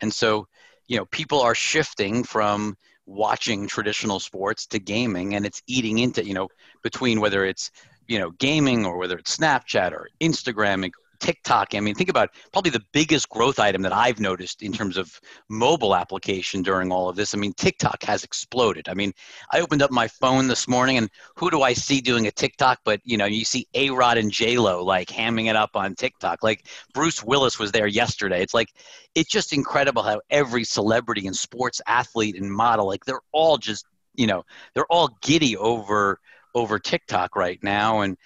And 0.00 0.12
so 0.12 0.46
you 0.88 0.96
know 0.96 1.04
people 1.06 1.40
are 1.40 1.54
shifting 1.54 2.24
from 2.24 2.76
watching 3.06 3.66
traditional 3.66 4.18
sports 4.18 4.66
to 4.66 4.78
gaming 4.78 5.34
and 5.34 5.46
it's 5.46 5.62
eating 5.66 5.98
into 5.98 6.24
you 6.24 6.34
know 6.34 6.48
between 6.82 7.20
whether 7.20 7.44
it's 7.44 7.70
you 8.08 8.18
know 8.18 8.30
gaming 8.30 8.84
or 8.84 8.98
whether 8.98 9.16
it's 9.16 9.36
snapchat 9.36 9.92
or 9.92 10.08
instagram 10.20 10.90
TikTok, 11.26 11.74
I 11.74 11.80
mean, 11.80 11.96
think 11.96 12.08
about 12.08 12.30
probably 12.52 12.70
the 12.70 12.84
biggest 12.92 13.28
growth 13.28 13.58
item 13.58 13.82
that 13.82 13.92
I've 13.92 14.20
noticed 14.20 14.62
in 14.62 14.72
terms 14.72 14.96
of 14.96 15.20
mobile 15.48 15.96
application 15.96 16.62
during 16.62 16.92
all 16.92 17.08
of 17.08 17.16
this. 17.16 17.34
I 17.34 17.36
mean, 17.36 17.52
TikTok 17.54 18.04
has 18.04 18.22
exploded. 18.22 18.88
I 18.88 18.94
mean, 18.94 19.12
I 19.52 19.58
opened 19.58 19.82
up 19.82 19.90
my 19.90 20.06
phone 20.06 20.46
this 20.46 20.68
morning 20.68 20.98
and 20.98 21.10
who 21.34 21.50
do 21.50 21.62
I 21.62 21.72
see 21.72 22.00
doing 22.00 22.28
a 22.28 22.30
TikTok? 22.30 22.78
But, 22.84 23.00
you 23.02 23.16
know, 23.16 23.24
you 23.24 23.44
see 23.44 23.66
A 23.74 23.90
Rod 23.90 24.18
and 24.18 24.30
J 24.30 24.56
Lo 24.56 24.84
like 24.84 25.08
hamming 25.08 25.50
it 25.50 25.56
up 25.56 25.70
on 25.74 25.96
TikTok. 25.96 26.44
Like 26.44 26.68
Bruce 26.94 27.24
Willis 27.24 27.58
was 27.58 27.72
there 27.72 27.88
yesterday. 27.88 28.40
It's 28.40 28.54
like, 28.54 28.68
it's 29.16 29.28
just 29.28 29.52
incredible 29.52 30.04
how 30.04 30.20
every 30.30 30.62
celebrity 30.62 31.26
and 31.26 31.34
sports 31.34 31.80
athlete 31.88 32.36
and 32.36 32.48
model, 32.48 32.86
like 32.86 33.04
they're 33.04 33.18
all 33.32 33.58
just, 33.58 33.84
you 34.14 34.28
know, 34.28 34.44
they're 34.74 34.86
all 34.92 35.18
giddy 35.22 35.56
over 35.56 36.20
over 36.54 36.78
TikTok 36.78 37.34
right 37.34 37.58
now. 37.62 38.02
And 38.02 38.16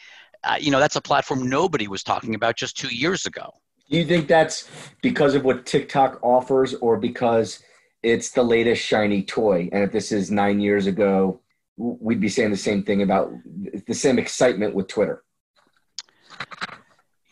uh, 0.44 0.56
you 0.60 0.70
know, 0.70 0.80
that's 0.80 0.96
a 0.96 1.00
platform 1.00 1.48
nobody 1.48 1.88
was 1.88 2.02
talking 2.02 2.34
about 2.34 2.56
just 2.56 2.76
two 2.76 2.94
years 2.94 3.26
ago. 3.26 3.50
Do 3.90 3.98
you 3.98 4.06
think 4.06 4.28
that's 4.28 4.68
because 5.02 5.34
of 5.34 5.44
what 5.44 5.66
TikTok 5.66 6.20
offers 6.22 6.74
or 6.74 6.96
because 6.96 7.62
it's 8.02 8.30
the 8.30 8.42
latest 8.42 8.82
shiny 8.82 9.22
toy? 9.22 9.68
And 9.72 9.82
if 9.82 9.92
this 9.92 10.12
is 10.12 10.30
nine 10.30 10.60
years 10.60 10.86
ago, 10.86 11.40
we'd 11.76 12.20
be 12.20 12.28
saying 12.28 12.50
the 12.50 12.56
same 12.56 12.82
thing 12.84 13.02
about 13.02 13.32
the 13.86 13.94
same 13.94 14.18
excitement 14.18 14.74
with 14.74 14.86
Twitter. 14.86 15.24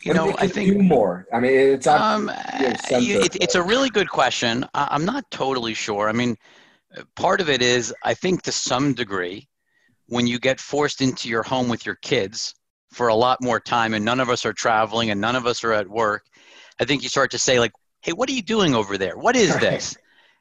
You 0.01 0.13
know, 0.13 0.33
I 0.37 0.47
think 0.47 0.79
more. 0.79 1.27
I 1.33 1.39
mean, 1.39 1.51
it's 1.51 1.87
um, 1.87 2.31
it, 2.33 3.35
it's 3.41 3.55
a 3.55 3.61
really 3.61 3.89
good 3.89 4.09
question. 4.09 4.65
I'm 4.73 5.03
not 5.03 5.29
totally 5.29 5.73
sure. 5.73 6.07
I 6.07 6.13
mean, 6.13 6.37
part 7.15 7.41
of 7.41 7.49
it 7.49 7.61
is 7.61 7.93
I 8.03 8.13
think 8.13 8.43
to 8.43 8.51
some 8.51 8.93
degree, 8.93 9.49
when 10.07 10.25
you 10.25 10.39
get 10.39 10.59
forced 10.59 11.01
into 11.01 11.27
your 11.27 11.43
home 11.43 11.67
with 11.67 11.85
your 11.85 11.95
kids, 11.95 12.55
for 12.91 13.07
a 13.07 13.15
lot 13.15 13.41
more 13.41 13.59
time 13.59 13.93
and 13.93 14.03
none 14.03 14.19
of 14.19 14.29
us 14.29 14.45
are 14.45 14.53
traveling 14.53 15.11
and 15.11 15.21
none 15.21 15.35
of 15.35 15.45
us 15.45 15.63
are 15.63 15.73
at 15.73 15.87
work, 15.87 16.25
I 16.79 16.85
think 16.85 17.03
you 17.03 17.09
start 17.09 17.31
to 17.31 17.39
say 17.39 17.59
like, 17.59 17.71
"Hey, 18.01 18.13
what 18.13 18.29
are 18.29 18.33
you 18.33 18.41
doing 18.41 18.75
over 18.75 18.97
there? 18.97 19.17
What 19.17 19.35
is 19.35 19.57
this?" 19.59 19.95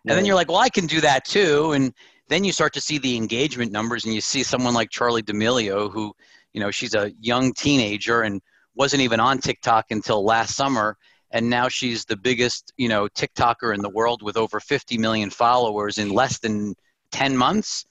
And 0.06 0.16
then 0.16 0.24
you're 0.24 0.36
like, 0.36 0.48
"Well, 0.48 0.58
I 0.58 0.68
can 0.68 0.86
do 0.86 1.00
that 1.02 1.24
too." 1.24 1.72
And 1.72 1.92
then 2.28 2.44
you 2.44 2.52
start 2.52 2.72
to 2.74 2.80
see 2.80 2.98
the 2.98 3.16
engagement 3.16 3.72
numbers 3.72 4.04
and 4.04 4.14
you 4.14 4.20
see 4.20 4.42
someone 4.42 4.74
like 4.74 4.90
Charli 4.90 5.24
D'Amelio 5.24 5.90
who, 5.90 6.14
you 6.52 6.60
know, 6.60 6.70
she's 6.70 6.94
a 6.94 7.12
young 7.20 7.52
teenager 7.52 8.22
and 8.22 8.40
wasn't 8.74 9.02
even 9.02 9.20
on 9.20 9.38
TikTok 9.38 9.86
until 9.90 10.24
last 10.24 10.54
summer 10.54 10.96
and 11.30 11.48
now 11.48 11.68
she's 11.68 12.04
the 12.04 12.16
biggest, 12.16 12.72
you 12.76 12.88
know, 12.88 13.06
TikToker 13.08 13.74
in 13.74 13.80
the 13.80 13.90
world 13.90 14.22
with 14.22 14.36
over 14.36 14.60
50 14.60 14.96
million 14.98 15.30
followers 15.30 15.98
in 15.98 16.10
less 16.10 16.38
than 16.38 16.74
10 17.12 17.36
months. 17.36 17.84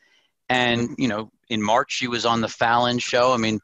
And, 0.49 0.89
you 0.97 1.07
know, 1.07 1.29
in 1.49 1.61
March 1.61 1.91
she 1.91 2.07
was 2.07 2.25
on 2.25 2.41
the 2.41 2.47
Fallon 2.47 2.99
show. 2.99 3.33
I 3.33 3.37
mean, 3.37 3.59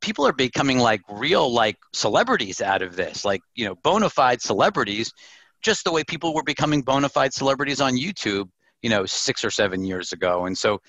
people 0.00 0.26
are 0.26 0.32
becoming 0.32 0.78
like 0.78 1.00
real 1.08 1.52
like 1.52 1.76
celebrities 1.92 2.60
out 2.60 2.82
of 2.82 2.96
this 2.96 3.24
like 3.24 3.40
you 3.54 3.64
know 3.64 3.74
bona 3.76 4.08
fide 4.08 4.40
celebrities 4.40 5.12
just 5.62 5.84
the 5.84 5.92
way 5.92 6.04
people 6.04 6.34
were 6.34 6.42
becoming 6.42 6.82
bona 6.82 7.08
fide 7.08 7.32
celebrities 7.32 7.80
on 7.80 7.96
youtube 7.96 8.48
you 8.82 8.90
know 8.90 9.06
six 9.06 9.44
or 9.44 9.50
seven 9.50 9.84
years 9.84 10.12
ago 10.12 10.46
and 10.46 10.56
so 10.56 10.80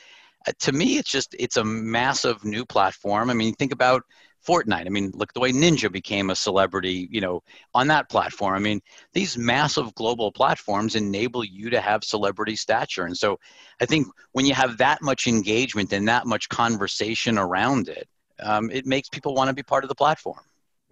uh, 0.48 0.52
to 0.60 0.72
me 0.72 0.98
it's 0.98 1.12
just 1.12 1.36
it's 1.40 1.58
a 1.58 1.64
massive 1.64 2.44
new 2.44 2.66
platform 2.66 3.30
i 3.30 3.34
mean 3.34 3.54
think 3.54 3.72
about 3.72 4.04
Fortnite. 4.48 4.86
I 4.86 4.90
mean, 4.90 5.12
look 5.14 5.34
the 5.34 5.40
way 5.40 5.52
Ninja 5.52 5.92
became 5.92 6.30
a 6.30 6.36
celebrity, 6.36 7.10
you 7.12 7.20
know, 7.20 7.42
on 7.74 7.88
that 7.88 8.10
platform. 8.10 8.54
I 8.54 8.60
mean, 8.60 8.80
these 9.14 9.38
massive 9.38 9.94
global 9.96 10.32
platforms 10.32 10.96
enable 10.96 11.44
you 11.44 11.70
to 11.72 11.82
have 11.82 12.04
celebrity 12.04 12.56
stature. 12.56 13.06
And 13.06 13.18
so 13.18 13.40
I 13.82 13.86
think 13.86 14.08
when 14.32 14.46
you 14.46 14.54
have 14.54 14.78
that 14.78 15.02
much 15.02 15.28
engagement 15.28 15.92
and 15.92 16.08
that 16.08 16.26
much 16.26 16.48
conversation 16.48 17.38
around 17.38 17.90
it, 17.90 18.08
um, 18.41 18.70
it 18.72 18.86
makes 18.86 19.10
people 19.10 19.34
want 19.34 19.50
to 19.50 19.53
be 19.53 19.63
part 19.63 19.84
of 19.84 19.89
the 19.89 19.96
platform. 19.96 20.39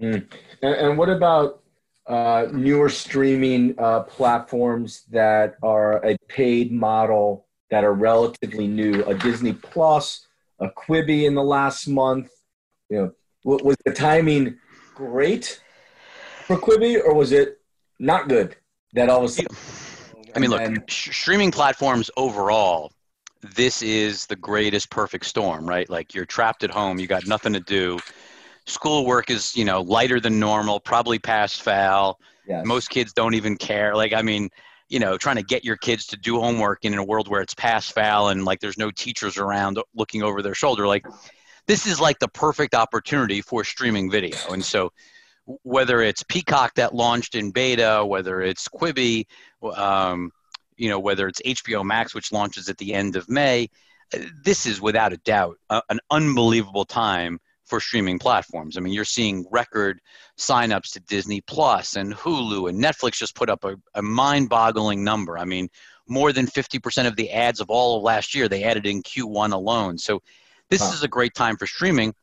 Mm. 0.01 0.27
And, 0.61 0.75
and, 0.75 0.97
what 0.97 1.09
about 1.09 1.61
uh, 2.07 2.47
newer 2.51 2.89
streaming 2.89 3.75
uh, 3.79 4.01
platforms 4.01 5.03
that 5.11 5.55
are 5.63 6.05
a 6.05 6.17
paid 6.27 6.71
model 6.71 7.47
that 7.71 7.83
are 7.83 7.93
relatively 7.93 8.67
new? 8.67 9.03
A 9.05 9.13
Disney 9.13 9.53
Plus, 9.53 10.27
a 10.59 10.69
Quibi 10.69 11.25
in 11.25 11.35
the 11.35 11.43
last 11.43 11.87
month. 11.87 12.29
You 12.89 12.97
know, 12.97 13.11
was 13.43 13.77
the 13.85 13.93
timing 13.93 14.57
great 14.93 15.61
for 16.45 16.57
Quibi, 16.57 17.01
or 17.03 17.13
was 17.13 17.31
it 17.31 17.61
not 17.99 18.27
good? 18.27 18.55
That 18.93 19.09
all 19.09 19.19
of 19.19 19.25
a 19.25 19.29
sudden. 19.29 19.55
I 20.35 20.39
mean, 20.39 20.49
look, 20.49 20.89
sh- 20.89 21.15
streaming 21.15 21.51
platforms 21.51 22.11
overall 22.17 22.91
this 23.41 23.81
is 23.81 24.25
the 24.25 24.35
greatest 24.35 24.89
perfect 24.89 25.25
storm, 25.25 25.67
right? 25.67 25.89
Like 25.89 26.13
you're 26.13 26.25
trapped 26.25 26.63
at 26.63 26.71
home, 26.71 26.99
you 26.99 27.07
got 27.07 27.27
nothing 27.27 27.53
to 27.53 27.59
do. 27.59 27.99
Schoolwork 28.65 29.29
is, 29.29 29.55
you 29.55 29.65
know, 29.65 29.81
lighter 29.81 30.19
than 30.19 30.39
normal, 30.39 30.79
probably 30.79 31.19
pass 31.19 31.57
fail. 31.57 32.19
Yes. 32.47 32.65
Most 32.65 32.89
kids 32.89 33.13
don't 33.13 33.35
even 33.35 33.57
care. 33.57 33.95
Like, 33.95 34.13
I 34.13 34.21
mean, 34.21 34.49
you 34.89 34.99
know, 34.99 35.17
trying 35.17 35.35
to 35.35 35.43
get 35.43 35.63
your 35.63 35.77
kids 35.77 36.05
to 36.07 36.17
do 36.17 36.39
homework 36.39 36.85
in 36.85 36.93
a 36.93 37.03
world 37.03 37.27
where 37.27 37.41
it's 37.41 37.53
pass 37.53 37.89
fail 37.89 38.29
and 38.29 38.45
like 38.45 38.59
there's 38.59 38.77
no 38.77 38.91
teachers 38.91 39.37
around 39.37 39.79
looking 39.95 40.23
over 40.23 40.41
their 40.41 40.55
shoulder. 40.55 40.87
Like, 40.87 41.05
this 41.67 41.87
is 41.87 41.99
like 41.99 42.19
the 42.19 42.27
perfect 42.27 42.75
opportunity 42.75 43.41
for 43.41 43.63
streaming 43.63 44.11
video. 44.11 44.37
And 44.49 44.63
so, 44.63 44.91
whether 45.63 46.01
it's 46.01 46.23
Peacock 46.23 46.73
that 46.75 46.95
launched 46.95 47.35
in 47.35 47.51
beta, 47.51 48.03
whether 48.05 48.41
it's 48.41 48.67
Quibi, 48.67 49.25
um, 49.75 50.31
you 50.77 50.89
know, 50.89 50.99
whether 50.99 51.27
it's 51.27 51.41
HBO 51.41 51.83
Max, 51.83 52.13
which 52.13 52.31
launches 52.31 52.69
at 52.69 52.77
the 52.77 52.93
end 52.93 53.15
of 53.15 53.29
May, 53.29 53.69
uh, 54.13 54.19
this 54.43 54.65
is 54.65 54.81
without 54.81 55.13
a 55.13 55.17
doubt 55.17 55.57
a, 55.69 55.81
an 55.89 55.99
unbelievable 56.11 56.85
time 56.85 57.39
for 57.63 57.79
streaming 57.79 58.19
platforms. 58.19 58.77
I 58.77 58.81
mean, 58.81 58.93
you're 58.93 59.05
seeing 59.05 59.45
record 59.49 59.99
signups 60.37 60.93
to 60.93 60.99
Disney 61.01 61.41
Plus 61.41 61.95
and 61.95 62.13
Hulu, 62.13 62.69
and 62.69 62.81
Netflix 62.81 63.13
just 63.13 63.35
put 63.35 63.49
up 63.49 63.63
a, 63.63 63.75
a 63.95 64.01
mind 64.01 64.49
boggling 64.49 65.03
number. 65.03 65.37
I 65.37 65.45
mean, 65.45 65.69
more 66.07 66.31
than 66.31 66.45
50% 66.45 67.07
of 67.07 67.15
the 67.15 67.31
ads 67.31 67.59
of 67.59 67.69
all 67.69 67.97
of 67.97 68.03
last 68.03 68.35
year 68.35 68.47
they 68.47 68.63
added 68.63 68.85
in 68.85 69.01
Q1 69.01 69.53
alone. 69.53 69.97
So, 69.97 70.21
this 70.69 70.81
is 70.93 71.03
a 71.03 71.07
great 71.07 71.35
time 71.35 71.57
for 71.57 71.67
streaming. 71.67 72.13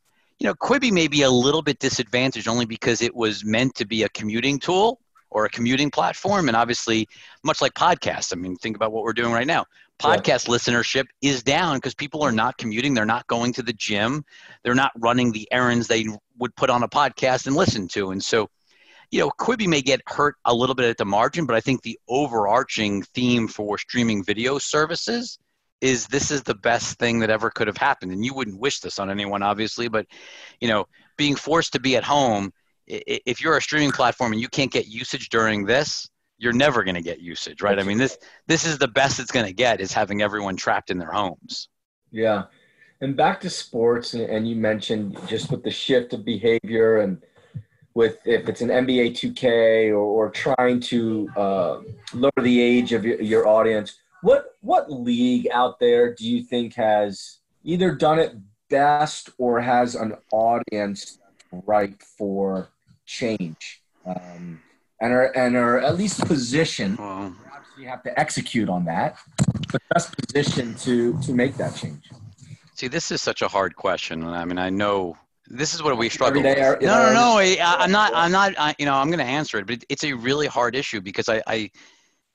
You 0.40 0.49
know, 0.49 0.54
Quibi 0.54 0.90
may 0.90 1.06
be 1.06 1.23
a 1.23 1.30
little 1.30 1.62
bit 1.62 1.78
disadvantaged 1.78 2.49
only 2.49 2.66
because 2.66 3.00
it 3.00 3.14
was 3.14 3.44
meant 3.44 3.76
to 3.76 3.87
be 3.87 4.02
a 4.02 4.09
commuting 4.09 4.59
tool 4.59 4.99
or 5.32 5.44
a 5.44 5.50
commuting 5.50 5.90
platform. 5.90 6.48
And 6.48 6.56
obviously, 6.56 7.08
much 7.42 7.60
like 7.60 7.74
podcasts, 7.74 8.32
I 8.32 8.36
mean, 8.36 8.56
think 8.56 8.76
about 8.76 8.92
what 8.92 9.02
we're 9.02 9.12
doing 9.12 9.32
right 9.32 9.46
now. 9.46 9.64
Podcast 9.98 10.48
yeah. 10.48 10.54
listenership 10.54 11.04
is 11.20 11.42
down 11.42 11.76
because 11.76 11.94
people 11.94 12.22
are 12.22 12.32
not 12.32 12.58
commuting. 12.58 12.94
They're 12.94 13.04
not 13.04 13.26
going 13.26 13.52
to 13.54 13.62
the 13.62 13.72
gym. 13.72 14.24
They're 14.62 14.74
not 14.74 14.92
running 14.98 15.32
the 15.32 15.48
errands 15.50 15.86
they 15.86 16.06
would 16.38 16.54
put 16.56 16.70
on 16.70 16.82
a 16.82 16.88
podcast 16.88 17.46
and 17.46 17.56
listen 17.56 17.88
to. 17.88 18.10
And 18.10 18.22
so, 18.22 18.48
you 19.10 19.20
know, 19.20 19.30
Quibi 19.30 19.68
may 19.68 19.82
get 19.82 20.00
hurt 20.06 20.36
a 20.44 20.54
little 20.54 20.74
bit 20.74 20.88
at 20.88 20.96
the 20.96 21.04
margin, 21.04 21.46
but 21.46 21.54
I 21.54 21.60
think 21.60 21.82
the 21.82 21.98
overarching 22.08 23.02
theme 23.02 23.46
for 23.46 23.78
streaming 23.78 24.24
video 24.24 24.58
services 24.58 25.38
is 25.80 26.06
this 26.06 26.30
is 26.30 26.42
the 26.42 26.54
best 26.54 26.98
thing 26.98 27.18
that 27.20 27.30
ever 27.30 27.50
could 27.50 27.66
have 27.66 27.76
happened. 27.76 28.12
And 28.12 28.24
you 28.24 28.32
wouldn't 28.34 28.60
wish 28.60 28.80
this 28.80 28.98
on 28.98 29.10
anyone, 29.10 29.42
obviously, 29.42 29.88
but, 29.88 30.06
you 30.60 30.68
know, 30.68 30.86
being 31.18 31.36
forced 31.36 31.74
to 31.74 31.80
be 31.80 31.96
at 31.96 32.04
home 32.04 32.52
if 32.86 33.40
you're 33.40 33.56
a 33.56 33.62
streaming 33.62 33.92
platform 33.92 34.32
and 34.32 34.40
you 34.40 34.48
can't 34.48 34.70
get 34.70 34.86
usage 34.86 35.28
during 35.28 35.64
this, 35.64 36.08
you're 36.38 36.52
never 36.52 36.82
going 36.82 36.96
to 36.96 37.02
get 37.02 37.20
usage, 37.20 37.62
right? 37.62 37.78
I 37.78 37.84
mean, 37.84 37.98
this 37.98 38.18
this 38.48 38.66
is 38.66 38.78
the 38.78 38.88
best 38.88 39.20
it's 39.20 39.30
going 39.30 39.46
to 39.46 39.52
get 39.52 39.80
is 39.80 39.92
having 39.92 40.22
everyone 40.22 40.56
trapped 40.56 40.90
in 40.90 40.98
their 40.98 41.12
homes. 41.12 41.68
Yeah, 42.10 42.44
and 43.00 43.16
back 43.16 43.40
to 43.42 43.50
sports, 43.50 44.14
and 44.14 44.48
you 44.48 44.56
mentioned 44.56 45.16
just 45.28 45.50
with 45.50 45.62
the 45.62 45.70
shift 45.70 46.12
of 46.12 46.24
behavior 46.24 46.98
and 46.98 47.22
with 47.94 48.18
if 48.24 48.48
it's 48.48 48.60
an 48.60 48.68
NBA 48.68 49.12
2K 49.12 49.90
or, 49.90 49.96
or 49.96 50.30
trying 50.30 50.80
to 50.80 51.28
uh, 51.36 51.80
lower 52.14 52.30
the 52.40 52.60
age 52.60 52.92
of 52.92 53.04
your, 53.04 53.20
your 53.20 53.46
audience, 53.46 53.98
what 54.22 54.56
what 54.60 54.90
league 54.90 55.48
out 55.52 55.78
there 55.78 56.14
do 56.14 56.28
you 56.28 56.42
think 56.42 56.74
has 56.74 57.38
either 57.62 57.94
done 57.94 58.18
it 58.18 58.34
best 58.68 59.30
or 59.38 59.60
has 59.60 59.94
an 59.94 60.16
audience 60.32 61.18
ripe 61.66 62.02
for 62.02 62.68
change 63.06 63.82
um, 64.06 64.61
and 65.00 65.12
are 65.12 65.37
and 65.37 65.56
are 65.56 65.78
at 65.78 65.97
least 65.97 66.21
positioned. 66.26 66.99
Well, 66.99 67.35
you 67.78 67.87
have 67.88 68.02
to 68.04 68.18
execute 68.18 68.68
on 68.68 68.85
that, 68.85 69.16
but 69.71 69.82
best 69.92 70.16
positioned 70.16 70.78
to 70.78 71.18
to 71.23 71.32
make 71.32 71.56
that 71.56 71.75
change. 71.75 72.11
See, 72.75 72.88
this 72.88 73.11
is 73.11 73.23
such 73.23 73.42
a 73.42 73.49
hard 73.49 73.76
question. 73.76 74.23
And 74.23 74.35
I 74.35 74.44
mean, 74.44 74.59
I 74.59 74.71
know 74.71 75.16
this 75.47 75.75
is 75.75 75.82
what 75.82 75.97
we 75.99 76.09
struggle 76.09 76.42
with. 76.42 76.56
no, 76.56 76.76
no, 76.80 77.12
no. 77.12 77.38
I, 77.38 77.56
am 77.85 77.90
not. 77.90 78.12
I'm 78.14 78.32
not. 78.32 78.54
I, 78.59 78.75
you 78.78 78.87
know, 78.87 78.94
I'm 78.94 79.09
going 79.09 79.18
to 79.18 79.25
answer 79.25 79.59
it, 79.59 79.66
but 79.66 79.85
it's 79.88 80.04
a 80.04 80.12
really 80.12 80.47
hard 80.47 80.75
issue 80.75 81.00
because 81.00 81.28
I, 81.28 81.42
I, 81.47 81.71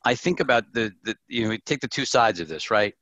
I 0.06 0.16
think 0.16 0.40
about 0.40 0.72
the, 0.74 0.94
the, 1.04 1.16
you 1.28 1.48
know, 1.48 1.58
take 1.66 1.80
the 1.80 1.88
two 1.88 2.06
sides 2.06 2.40
of 2.40 2.48
this, 2.48 2.70
right? 2.70 2.94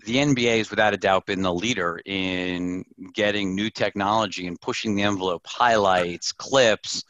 The 0.00 0.16
NBA 0.16 0.58
has 0.58 0.70
without 0.70 0.94
a 0.94 0.98
doubt 0.98 1.26
been 1.26 1.42
the 1.42 1.54
leader 1.54 2.00
in 2.04 2.84
getting 3.14 3.54
new 3.54 3.70
technology 3.70 4.46
and 4.46 4.60
pushing 4.60 4.94
the 4.96 5.02
envelope, 5.02 5.46
highlights, 5.46 6.32
clips, 6.32 7.04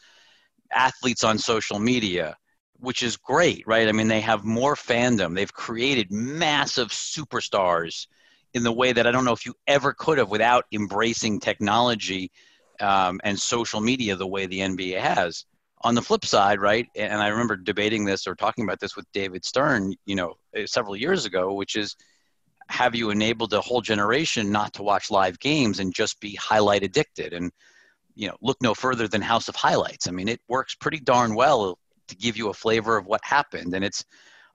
athletes 0.71 1.23
on 1.23 1.37
social 1.37 1.79
media, 1.79 2.37
which 2.79 3.03
is 3.03 3.17
great, 3.17 3.63
right? 3.65 3.87
I 3.87 3.91
mean, 3.91 4.07
they 4.07 4.21
have 4.21 4.43
more 4.43 4.75
fandom. 4.75 5.35
They've 5.35 5.51
created 5.51 6.11
massive 6.11 6.89
superstars 6.89 8.07
in 8.53 8.63
the 8.63 8.71
way 8.71 8.93
that 8.93 9.05
I 9.05 9.11
don't 9.11 9.25
know 9.25 9.33
if 9.33 9.45
you 9.45 9.53
ever 9.67 9.93
could 9.93 10.17
have 10.17 10.29
without 10.29 10.65
embracing 10.71 11.39
technology 11.39 12.31
um, 12.79 13.19
and 13.23 13.39
social 13.39 13.81
media 13.81 14.15
the 14.15 14.27
way 14.27 14.45
the 14.45 14.59
NBA 14.59 14.99
has. 14.99 15.45
On 15.81 15.93
the 15.93 16.01
flip 16.01 16.25
side, 16.25 16.59
right, 16.59 16.87
and 16.95 17.21
I 17.21 17.27
remember 17.27 17.57
debating 17.57 18.05
this 18.05 18.25
or 18.25 18.33
talking 18.33 18.63
about 18.63 18.79
this 18.79 18.95
with 18.95 19.05
David 19.11 19.45
Stern, 19.45 19.93
you 20.05 20.15
know, 20.15 20.35
eh, 20.55 20.65
several 20.65 20.95
years 20.95 21.25
ago, 21.25 21.53
which 21.53 21.75
is 21.75 21.95
have 22.69 22.95
you 22.95 23.09
enabled 23.09 23.53
a 23.53 23.61
whole 23.61 23.81
generation 23.81 24.51
not 24.51 24.73
to 24.73 24.83
watch 24.83 25.11
live 25.11 25.39
games 25.39 25.79
and 25.79 25.93
just 25.93 26.19
be 26.19 26.35
highlight 26.35 26.83
addicted? 26.83 27.33
And, 27.33 27.51
you 28.15 28.27
know, 28.27 28.35
look 28.41 28.57
no 28.61 28.73
further 28.73 29.07
than 29.07 29.21
House 29.21 29.47
of 29.47 29.55
Highlights. 29.55 30.07
I 30.07 30.11
mean, 30.11 30.27
it 30.27 30.41
works 30.47 30.75
pretty 30.75 30.99
darn 30.99 31.35
well 31.35 31.77
to 32.07 32.15
give 32.15 32.37
you 32.37 32.49
a 32.49 32.53
flavor 32.53 32.97
of 32.97 33.05
what 33.05 33.21
happened. 33.23 33.73
And 33.73 33.83
it's, 33.83 34.03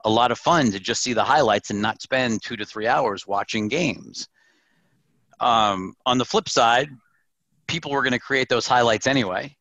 a 0.03 0.09
lot 0.09 0.31
of 0.31 0.39
fun 0.39 0.71
to 0.71 0.79
just 0.79 1.03
see 1.03 1.13
the 1.13 1.23
highlights 1.23 1.69
and 1.69 1.81
not 1.81 2.01
spend 2.01 2.41
two 2.41 2.57
to 2.57 2.65
three 2.65 2.87
hours 2.87 3.27
watching 3.27 3.67
games. 3.67 4.27
Um, 5.39 5.95
on 6.05 6.17
the 6.17 6.25
flip 6.25 6.49
side, 6.49 6.89
people 7.67 7.91
were 7.91 8.03
going 8.03 8.13
to 8.13 8.19
create 8.19 8.49
those 8.49 8.67
highlights 8.67 9.07
anyway, 9.07 9.55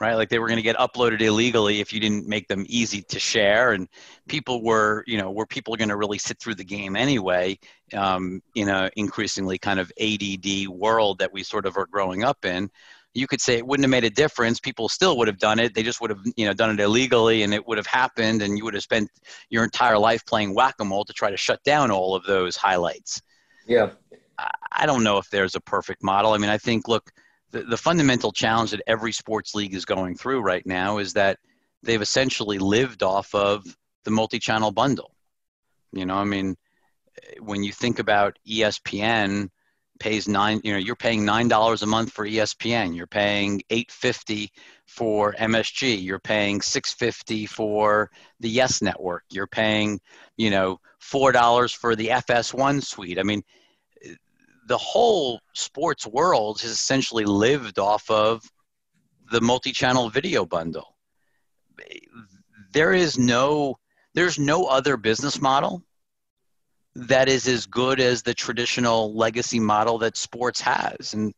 right? 0.00 0.14
Like 0.14 0.28
they 0.28 0.38
were 0.38 0.46
going 0.48 0.56
to 0.56 0.62
get 0.62 0.76
uploaded 0.76 1.20
illegally 1.20 1.80
if 1.80 1.92
you 1.92 2.00
didn't 2.00 2.26
make 2.26 2.48
them 2.48 2.64
easy 2.68 3.02
to 3.02 3.18
share. 3.18 3.72
And 3.72 3.88
people 4.28 4.62
were, 4.62 5.04
you 5.06 5.18
know, 5.18 5.30
were 5.30 5.46
people 5.46 5.76
going 5.76 5.90
to 5.90 5.96
really 5.96 6.18
sit 6.18 6.38
through 6.40 6.54
the 6.54 6.64
game 6.64 6.96
anyway 6.96 7.58
um, 7.94 8.42
in 8.54 8.68
a 8.68 8.90
increasingly 8.96 9.58
kind 9.58 9.78
of 9.78 9.92
ADD 10.00 10.68
world 10.68 11.18
that 11.18 11.32
we 11.32 11.42
sort 11.42 11.66
of 11.66 11.76
are 11.76 11.86
growing 11.86 12.24
up 12.24 12.44
in 12.44 12.70
you 13.14 13.26
could 13.26 13.40
say 13.40 13.56
it 13.56 13.66
wouldn't 13.66 13.84
have 13.84 13.90
made 13.90 14.04
a 14.04 14.10
difference. 14.10 14.60
People 14.60 14.88
still 14.88 15.18
would 15.18 15.26
have 15.26 15.38
done 15.38 15.58
it. 15.58 15.74
They 15.74 15.82
just 15.82 16.00
would 16.00 16.10
have, 16.10 16.20
you 16.36 16.46
know, 16.46 16.52
done 16.52 16.70
it 16.70 16.80
illegally, 16.80 17.42
and 17.42 17.52
it 17.52 17.66
would 17.66 17.76
have 17.76 17.86
happened, 17.86 18.42
and 18.42 18.56
you 18.56 18.64
would 18.64 18.74
have 18.74 18.82
spent 18.82 19.10
your 19.48 19.64
entire 19.64 19.98
life 19.98 20.24
playing 20.26 20.54
whack-a-mole 20.54 21.04
to 21.06 21.12
try 21.12 21.30
to 21.30 21.36
shut 21.36 21.62
down 21.64 21.90
all 21.90 22.14
of 22.14 22.24
those 22.24 22.56
highlights. 22.56 23.20
Yeah. 23.66 23.90
I 24.72 24.86
don't 24.86 25.02
know 25.02 25.18
if 25.18 25.28
there's 25.30 25.54
a 25.54 25.60
perfect 25.60 26.02
model. 26.02 26.32
I 26.32 26.38
mean, 26.38 26.50
I 26.50 26.56
think, 26.56 26.88
look, 26.88 27.10
the, 27.50 27.62
the 27.62 27.76
fundamental 27.76 28.32
challenge 28.32 28.70
that 28.70 28.82
every 28.86 29.12
sports 29.12 29.54
league 29.54 29.74
is 29.74 29.84
going 29.84 30.16
through 30.16 30.40
right 30.40 30.64
now 30.66 30.98
is 30.98 31.12
that 31.14 31.38
they've 31.82 32.02
essentially 32.02 32.58
lived 32.58 33.02
off 33.02 33.34
of 33.34 33.64
the 34.04 34.10
multi-channel 34.10 34.70
bundle. 34.70 35.14
You 35.92 36.06
know, 36.06 36.16
I 36.16 36.24
mean, 36.24 36.56
when 37.40 37.64
you 37.64 37.72
think 37.72 37.98
about 37.98 38.38
ESPN 38.48 39.50
pays 40.00 40.26
nine 40.26 40.60
you 40.64 40.72
know 40.72 40.78
you're 40.78 40.96
paying 40.96 41.24
nine 41.24 41.46
dollars 41.46 41.82
a 41.82 41.86
month 41.86 42.10
for 42.10 42.26
espn 42.26 42.96
you're 42.96 43.06
paying 43.06 43.60
850 43.68 44.50
for 44.86 45.34
msg 45.34 46.02
you're 46.02 46.18
paying 46.18 46.62
650 46.62 47.46
for 47.46 48.10
the 48.40 48.48
yes 48.48 48.82
network. 48.82 49.24
You're 49.30 49.46
paying 49.46 50.00
you 50.36 50.50
know 50.50 50.80
four 50.98 51.32
dollars 51.32 51.70
for 51.70 51.94
the 51.94 52.08
fs1 52.08 52.82
suite. 52.82 53.18
I 53.18 53.22
mean 53.22 53.42
the 54.70 54.78
whole 54.78 55.40
sports 55.52 56.06
world 56.06 56.60
has 56.60 56.70
essentially 56.70 57.24
lived 57.24 57.78
off 57.78 58.08
of 58.10 58.42
the 59.30 59.40
multi-channel 59.40 60.08
video 60.08 60.46
bundle 60.46 60.96
there 62.72 62.92
is 62.92 63.18
no 63.18 63.76
there's 64.14 64.38
no 64.38 64.64
other 64.64 64.96
business 64.96 65.40
model 65.40 65.82
that 66.94 67.28
is 67.28 67.46
as 67.46 67.66
good 67.66 68.00
as 68.00 68.22
the 68.22 68.34
traditional 68.34 69.14
legacy 69.14 69.60
model 69.60 69.98
that 69.98 70.16
sports 70.16 70.60
has. 70.60 71.14
And, 71.14 71.32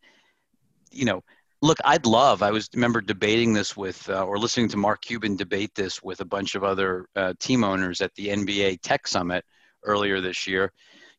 you 0.91 1.05
know, 1.05 1.23
look, 1.61 1.79
I'd 1.85 2.07
love, 2.07 2.43
I 2.43 2.51
was 2.51 2.69
remember 2.75 3.01
debating 3.01 3.53
this 3.53 3.77
with, 3.77 4.09
uh, 4.09 4.25
or 4.25 4.39
listening 4.39 4.69
to 4.71 4.77
Mark 4.77 5.03
Cuban 5.03 5.37
debate 5.37 5.75
this 5.75 6.03
with 6.03 6.21
a 6.21 6.25
bunch 6.25 6.55
of 6.55 6.65
other 6.65 7.07
uh, 7.15 7.35
team 7.39 7.65
owners 7.65 8.01
at 8.01 8.15
the 8.15 8.29
NBA 8.29 8.81
Tech 8.83 9.07
Summit 9.07 9.45
earlier 9.85 10.21
this 10.21 10.47
year. 10.47 10.73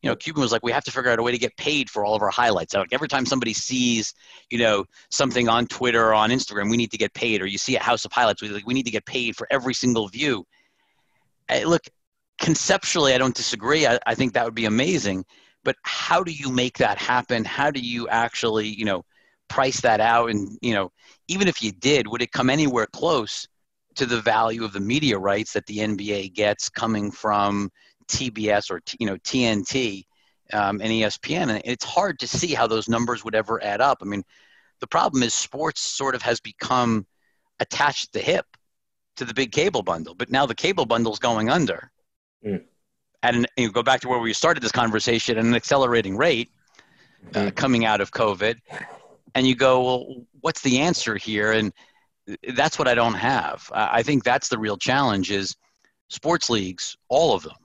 You 0.04 0.10
know, 0.10 0.16
Cuban 0.16 0.42
was 0.42 0.52
like, 0.52 0.62
we 0.62 0.70
have 0.70 0.84
to 0.84 0.90
figure 0.90 1.10
out 1.10 1.18
a 1.18 1.22
way 1.22 1.32
to 1.32 1.38
get 1.38 1.56
paid 1.56 1.88
for 1.88 2.04
all 2.04 2.14
of 2.14 2.20
our 2.20 2.28
highlights. 2.28 2.74
Like 2.74 2.92
every 2.92 3.08
time 3.08 3.24
somebody 3.24 3.54
sees, 3.54 4.12
you 4.50 4.58
know, 4.58 4.84
something 5.10 5.48
on 5.48 5.66
Twitter 5.66 6.08
or 6.08 6.12
on 6.12 6.28
Instagram, 6.28 6.68
we 6.68 6.76
need 6.76 6.90
to 6.90 6.98
get 6.98 7.14
paid. 7.14 7.40
Or 7.40 7.46
you 7.46 7.56
see 7.56 7.74
a 7.76 7.82
house 7.82 8.04
of 8.04 8.12
highlights, 8.12 8.42
we 8.42 8.50
like 8.50 8.66
we 8.66 8.74
need 8.74 8.84
to 8.84 8.90
get 8.90 9.06
paid 9.06 9.34
for 9.34 9.48
every 9.50 9.72
single 9.72 10.08
view. 10.08 10.44
Hey, 11.48 11.64
look, 11.64 11.80
conceptually, 12.38 13.14
I 13.14 13.18
don't 13.18 13.34
disagree. 13.34 13.86
I, 13.86 13.98
I 14.04 14.14
think 14.14 14.34
that 14.34 14.44
would 14.44 14.54
be 14.54 14.66
amazing. 14.66 15.24
But 15.64 15.76
how 15.84 16.22
do 16.22 16.32
you 16.32 16.50
make 16.50 16.76
that 16.76 16.98
happen? 16.98 17.42
How 17.42 17.70
do 17.70 17.80
you 17.80 18.06
actually, 18.08 18.68
you 18.68 18.84
know, 18.84 19.06
price 19.48 19.80
that 19.80 20.02
out? 20.02 20.28
And, 20.28 20.58
you 20.60 20.74
know, 20.74 20.92
even 21.28 21.48
if 21.48 21.62
you 21.62 21.72
did, 21.72 22.08
would 22.08 22.20
it 22.20 22.30
come 22.30 22.50
anywhere 22.50 22.88
close 22.92 23.48
to 23.94 24.04
the 24.04 24.20
value 24.20 24.64
of 24.64 24.74
the 24.74 24.80
media 24.80 25.18
rights 25.18 25.54
that 25.54 25.64
the 25.64 25.78
NBA 25.78 26.34
gets 26.34 26.68
coming 26.68 27.10
from 27.10 27.70
TBS 28.06 28.70
or, 28.70 28.80
you 28.98 29.06
know, 29.06 29.16
TNT 29.18 30.04
um, 30.52 30.80
and 30.80 30.90
ESPN? 30.90 31.50
And 31.50 31.62
it's 31.64 31.84
hard 31.84 32.18
to 32.20 32.28
see 32.28 32.54
how 32.54 32.66
those 32.66 32.88
numbers 32.88 33.24
would 33.24 33.34
ever 33.34 33.62
add 33.62 33.80
up. 33.80 33.98
I 34.02 34.04
mean, 34.04 34.24
the 34.80 34.86
problem 34.86 35.22
is 35.22 35.34
sports 35.34 35.80
sort 35.80 36.14
of 36.14 36.22
has 36.22 36.40
become 36.40 37.06
attached 37.60 38.08
at 38.08 38.12
the 38.12 38.20
hip 38.20 38.46
to 39.16 39.24
the 39.24 39.34
big 39.34 39.52
cable 39.52 39.82
bundle, 39.82 40.14
but 40.14 40.30
now 40.30 40.44
the 40.44 40.54
cable 40.54 40.86
bundle's 40.86 41.18
going 41.18 41.48
under 41.48 41.90
mm. 42.44 42.62
and 43.22 43.46
you 43.56 43.70
go 43.70 43.82
back 43.82 44.00
to 44.00 44.08
where 44.08 44.18
we 44.18 44.32
started 44.32 44.62
this 44.62 44.72
conversation 44.72 45.38
at 45.38 45.44
an 45.44 45.54
accelerating 45.54 46.16
rate 46.16 46.50
uh, 47.34 47.38
mm-hmm. 47.38 47.48
coming 47.50 47.84
out 47.84 48.00
of 48.00 48.10
COVID, 48.10 48.58
and 49.34 49.46
you 49.46 49.54
go, 49.54 49.82
well, 49.82 50.26
what's 50.40 50.62
the 50.62 50.80
answer 50.80 51.16
here? 51.16 51.52
And 51.52 51.72
that's 52.54 52.78
what 52.78 52.88
I 52.88 52.94
don't 52.94 53.14
have. 53.14 53.70
I 53.72 54.02
think 54.02 54.24
that's 54.24 54.48
the 54.48 54.58
real 54.58 54.76
challenge 54.76 55.30
is 55.30 55.56
sports 56.08 56.50
leagues, 56.50 56.96
all 57.08 57.34
of 57.34 57.42
them, 57.42 57.56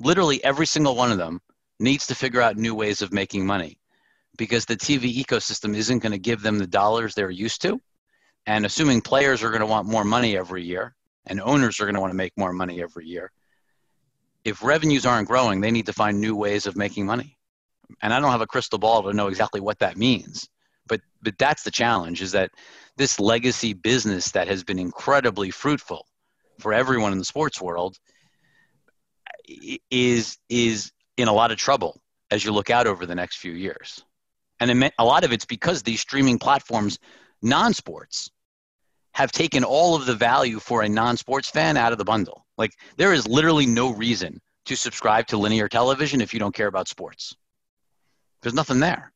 literally 0.00 0.42
every 0.42 0.66
single 0.66 0.94
one 0.94 1.12
of 1.12 1.18
them 1.18 1.40
needs 1.80 2.06
to 2.08 2.14
figure 2.14 2.40
out 2.40 2.56
new 2.56 2.74
ways 2.74 3.02
of 3.02 3.12
making 3.12 3.46
money 3.46 3.78
because 4.36 4.64
the 4.64 4.76
TV 4.76 5.14
ecosystem 5.14 5.76
isn't 5.76 6.00
going 6.00 6.12
to 6.12 6.18
give 6.18 6.42
them 6.42 6.58
the 6.58 6.66
dollars 6.66 7.14
they're 7.14 7.30
used 7.30 7.62
to. 7.62 7.80
And 8.46 8.66
assuming 8.66 9.00
players 9.00 9.42
are 9.42 9.50
going 9.50 9.60
to 9.60 9.66
want 9.66 9.88
more 9.88 10.04
money 10.04 10.36
every 10.36 10.64
year 10.64 10.94
and 11.26 11.40
owners 11.40 11.80
are 11.80 11.84
going 11.84 11.94
to 11.94 12.00
want 12.00 12.10
to 12.10 12.16
make 12.16 12.36
more 12.36 12.52
money 12.52 12.82
every 12.82 13.06
year, 13.06 13.30
if 14.44 14.62
revenues 14.62 15.06
aren't 15.06 15.28
growing, 15.28 15.60
they 15.60 15.70
need 15.70 15.86
to 15.86 15.92
find 15.92 16.20
new 16.20 16.36
ways 16.36 16.66
of 16.66 16.76
making 16.76 17.06
money. 17.06 17.38
And 18.02 18.12
I 18.12 18.20
don't 18.20 18.30
have 18.30 18.42
a 18.42 18.46
crystal 18.46 18.78
ball 18.78 19.02
to 19.04 19.12
know 19.12 19.28
exactly 19.28 19.60
what 19.60 19.78
that 19.78 19.96
means. 19.96 20.48
But 20.86 21.00
but 21.22 21.38
that's 21.38 21.62
the 21.62 21.70
challenge 21.70 22.20
is 22.20 22.32
that 22.32 22.50
this 22.96 23.18
legacy 23.18 23.72
business 23.72 24.32
that 24.32 24.48
has 24.48 24.62
been 24.62 24.78
incredibly 24.78 25.50
fruitful 25.50 26.06
for 26.58 26.74
everyone 26.74 27.12
in 27.12 27.18
the 27.18 27.24
sports 27.24 27.60
world 27.60 27.96
is 29.90 30.38
is 30.48 30.92
in 31.16 31.28
a 31.28 31.32
lot 31.32 31.50
of 31.50 31.58
trouble 31.58 32.00
as 32.30 32.44
you 32.44 32.52
look 32.52 32.70
out 32.70 32.86
over 32.86 33.06
the 33.06 33.14
next 33.14 33.36
few 33.36 33.52
years. 33.52 34.04
And 34.60 34.90
a 34.98 35.04
lot 35.04 35.24
of 35.24 35.32
it's 35.32 35.44
because 35.44 35.82
these 35.82 36.00
streaming 36.00 36.38
platforms, 36.38 36.98
non-sports, 37.42 38.30
have 39.12 39.30
taken 39.30 39.62
all 39.62 39.94
of 39.94 40.06
the 40.06 40.14
value 40.14 40.58
for 40.58 40.82
a 40.82 40.88
non-sports 40.88 41.50
fan 41.50 41.76
out 41.76 41.92
of 41.92 41.98
the 41.98 42.04
bundle. 42.04 42.46
Like 42.56 42.72
there 42.96 43.12
is 43.12 43.28
literally 43.28 43.66
no 43.66 43.92
reason 43.92 44.40
to 44.66 44.76
subscribe 44.76 45.26
to 45.28 45.36
linear 45.36 45.68
television 45.68 46.20
if 46.20 46.32
you 46.32 46.40
don't 46.40 46.54
care 46.54 46.66
about 46.66 46.88
sports. 46.88 47.36
There's 48.42 48.54
nothing 48.54 48.80
there. 48.80 49.12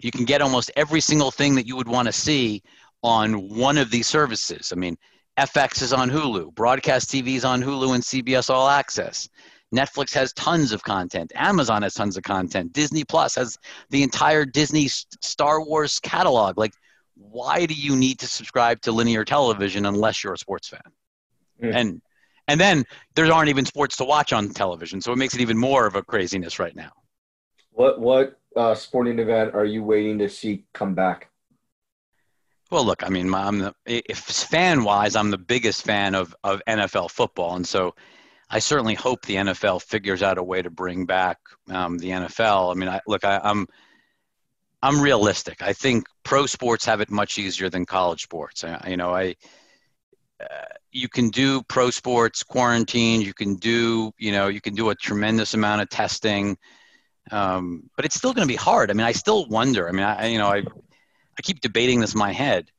You 0.00 0.10
can 0.10 0.24
get 0.24 0.42
almost 0.42 0.70
every 0.76 1.00
single 1.00 1.30
thing 1.30 1.54
that 1.56 1.66
you 1.66 1.76
would 1.76 1.88
want 1.88 2.06
to 2.06 2.12
see 2.12 2.62
on 3.02 3.48
one 3.56 3.78
of 3.78 3.90
these 3.90 4.06
services. 4.06 4.72
I 4.72 4.76
mean, 4.76 4.96
FX 5.40 5.80
is 5.80 5.94
on 5.94 6.10
Hulu, 6.10 6.54
broadcast 6.54 7.08
TV 7.08 7.28
is 7.28 7.46
on 7.46 7.62
Hulu 7.62 7.94
and 7.94 8.04
CBS 8.04 8.50
All 8.50 8.68
Access. 8.68 9.26
Netflix 9.74 10.12
has 10.12 10.34
tons 10.34 10.70
of 10.70 10.82
content. 10.82 11.32
Amazon 11.34 11.80
has 11.80 11.94
tons 11.94 12.18
of 12.18 12.22
content. 12.24 12.74
Disney 12.74 13.04
Plus 13.04 13.36
has 13.36 13.56
the 13.88 14.02
entire 14.02 14.44
Disney 14.44 14.88
Star 14.88 15.64
Wars 15.64 15.98
catalog. 15.98 16.58
Like, 16.58 16.74
why 17.14 17.64
do 17.64 17.72
you 17.72 17.96
need 17.96 18.18
to 18.18 18.26
subscribe 18.26 18.82
to 18.82 18.92
linear 18.92 19.24
television 19.24 19.86
unless 19.86 20.22
you're 20.22 20.34
a 20.34 20.38
sports 20.38 20.68
fan? 20.68 20.80
Mm. 21.62 21.74
And 21.74 22.02
and 22.46 22.60
then 22.60 22.84
there 23.14 23.32
aren't 23.32 23.48
even 23.48 23.64
sports 23.64 23.96
to 23.96 24.04
watch 24.04 24.34
on 24.34 24.50
television, 24.50 25.00
so 25.00 25.10
it 25.10 25.16
makes 25.16 25.34
it 25.34 25.40
even 25.40 25.56
more 25.56 25.86
of 25.86 25.94
a 25.94 26.02
craziness 26.02 26.58
right 26.58 26.76
now. 26.76 26.92
What 27.70 27.98
what 27.98 28.38
uh, 28.56 28.74
sporting 28.74 29.18
event 29.18 29.54
are 29.54 29.64
you 29.64 29.82
waiting 29.84 30.18
to 30.18 30.28
see 30.28 30.64
come 30.74 30.94
back? 30.94 31.29
Well, 32.70 32.84
look, 32.84 33.02
I 33.04 33.08
mean, 33.08 33.34
I'm 33.34 33.58
the, 33.58 33.74
if 33.84 34.18
fan 34.18 34.84
wise, 34.84 35.16
I'm 35.16 35.30
the 35.30 35.38
biggest 35.38 35.82
fan 35.82 36.14
of, 36.14 36.34
of 36.44 36.62
NFL 36.68 37.10
football. 37.10 37.56
And 37.56 37.66
so 37.66 37.96
I 38.48 38.60
certainly 38.60 38.94
hope 38.94 39.24
the 39.24 39.36
NFL 39.36 39.82
figures 39.82 40.22
out 40.22 40.38
a 40.38 40.42
way 40.42 40.62
to 40.62 40.70
bring 40.70 41.04
back 41.04 41.38
um, 41.68 41.98
the 41.98 42.10
NFL. 42.10 42.70
I 42.70 42.74
mean, 42.78 42.88
I, 42.88 43.00
look, 43.08 43.24
I, 43.24 43.40
I'm, 43.42 43.66
I'm 44.82 45.00
realistic. 45.00 45.62
I 45.62 45.72
think 45.72 46.06
pro 46.22 46.46
sports 46.46 46.84
have 46.84 47.00
it 47.00 47.10
much 47.10 47.38
easier 47.38 47.68
than 47.68 47.86
college 47.86 48.22
sports. 48.22 48.62
I, 48.62 48.88
you 48.88 48.96
know, 48.96 49.14
I, 49.14 49.34
uh, 50.40 50.64
you 50.92 51.08
can 51.08 51.28
do 51.30 51.62
pro 51.64 51.90
sports 51.90 52.44
quarantine. 52.44 53.20
You 53.20 53.34
can 53.34 53.56
do, 53.56 54.12
you 54.16 54.30
know, 54.30 54.46
you 54.46 54.60
can 54.60 54.74
do 54.74 54.90
a 54.90 54.94
tremendous 54.94 55.54
amount 55.54 55.82
of 55.82 55.88
testing, 55.88 56.56
um, 57.32 57.90
but 57.96 58.04
it's 58.04 58.14
still 58.14 58.32
going 58.32 58.46
to 58.46 58.52
be 58.52 58.56
hard. 58.56 58.90
I 58.90 58.94
mean, 58.94 59.06
I 59.06 59.12
still 59.12 59.46
wonder. 59.46 59.88
I 59.88 59.92
mean, 59.92 60.04
I, 60.04 60.26
you 60.28 60.38
know, 60.38 60.48
I, 60.48 60.62
I 61.40 61.42
keep 61.42 61.62
debating 61.62 62.00
this 62.00 62.12
in 62.12 62.18
my 62.18 62.32
head. 62.32 62.70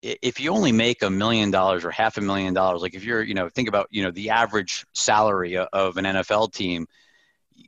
If 0.00 0.40
you 0.40 0.52
only 0.52 0.72
make 0.72 1.02
a 1.02 1.10
million 1.10 1.50
dollars 1.50 1.84
or 1.84 1.90
half 1.90 2.16
a 2.16 2.22
million 2.22 2.54
dollars, 2.54 2.80
like 2.80 2.94
if 2.94 3.04
you're, 3.04 3.22
you 3.22 3.34
know, 3.34 3.50
think 3.50 3.68
about, 3.68 3.88
you 3.90 4.02
know, 4.02 4.10
the 4.10 4.30
average 4.30 4.86
salary 4.94 5.58
of 5.58 5.98
an 5.98 6.06
NFL 6.06 6.54
team, 6.54 6.86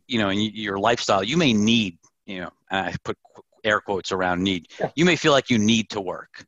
you 0.08 0.18
know, 0.18 0.30
and 0.30 0.42
your 0.42 0.78
lifestyle, 0.78 1.22
you 1.22 1.36
may 1.36 1.52
need, 1.52 1.98
you 2.24 2.40
know, 2.40 2.50
and 2.70 2.86
I 2.86 2.94
put 3.04 3.18
air 3.62 3.82
quotes 3.82 4.10
around 4.10 4.42
need. 4.42 4.68
Yeah. 4.80 4.90
You 4.96 5.04
may 5.04 5.16
feel 5.16 5.32
like 5.32 5.50
you 5.50 5.58
need 5.58 5.90
to 5.90 6.00
work. 6.00 6.46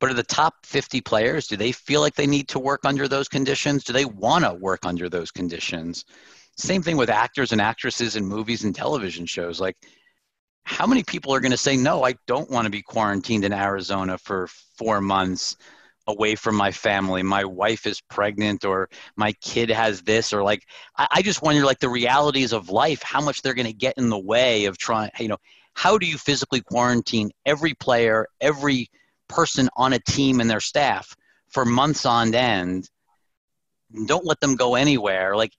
But 0.00 0.10
are 0.10 0.14
the 0.14 0.24
top 0.24 0.66
50 0.66 1.00
players, 1.02 1.46
do 1.46 1.56
they 1.56 1.70
feel 1.70 2.00
like 2.00 2.16
they 2.16 2.26
need 2.26 2.48
to 2.48 2.58
work 2.58 2.80
under 2.84 3.06
those 3.06 3.28
conditions? 3.28 3.84
Do 3.84 3.92
they 3.92 4.04
want 4.04 4.44
to 4.44 4.54
work 4.54 4.84
under 4.84 5.08
those 5.08 5.30
conditions? 5.30 6.04
Same 6.56 6.82
thing 6.82 6.96
with 6.96 7.08
actors 7.08 7.52
and 7.52 7.60
actresses 7.60 8.16
in 8.16 8.26
movies 8.26 8.64
and 8.64 8.74
television 8.74 9.26
shows. 9.26 9.60
Like, 9.60 9.76
how 10.68 10.86
many 10.86 11.02
people 11.02 11.34
are 11.34 11.40
going 11.40 11.50
to 11.50 11.56
say 11.56 11.76
no 11.76 12.04
i 12.04 12.14
don't 12.26 12.50
want 12.50 12.64
to 12.64 12.70
be 12.70 12.82
quarantined 12.82 13.44
in 13.44 13.52
arizona 13.52 14.18
for 14.18 14.48
four 14.76 15.00
months 15.00 15.56
away 16.08 16.34
from 16.34 16.56
my 16.56 16.72
family. 16.72 17.22
My 17.22 17.44
wife 17.44 17.86
is 17.86 18.00
pregnant 18.00 18.64
or 18.64 18.88
my 19.16 19.32
kid 19.42 19.68
has 19.68 20.00
this 20.00 20.32
or 20.32 20.42
like 20.42 20.66
i, 20.96 21.06
I 21.10 21.22
just 21.22 21.42
wonder 21.42 21.64
like 21.64 21.80
the 21.80 21.88
realities 21.88 22.52
of 22.52 22.70
life 22.70 23.02
how 23.02 23.20
much 23.20 23.42
they're 23.42 23.54
going 23.54 23.66
to 23.66 23.74
get 23.74 23.98
in 23.98 24.08
the 24.08 24.18
way 24.18 24.64
of 24.64 24.78
trying 24.78 25.10
you 25.18 25.28
know 25.28 25.36
how 25.74 25.98
do 25.98 26.06
you 26.06 26.16
physically 26.16 26.62
quarantine 26.62 27.30
every 27.44 27.74
player 27.74 28.26
every 28.40 28.88
person 29.28 29.68
on 29.76 29.92
a 29.92 29.98
team 29.98 30.40
and 30.40 30.50
their 30.50 30.60
staff 30.60 31.14
for 31.48 31.66
months 31.66 32.06
on 32.06 32.34
end? 32.34 32.88
Don't 34.06 34.24
let 34.24 34.40
them 34.40 34.56
go 34.56 34.74
anywhere. 34.74 35.36
Like 35.36 35.52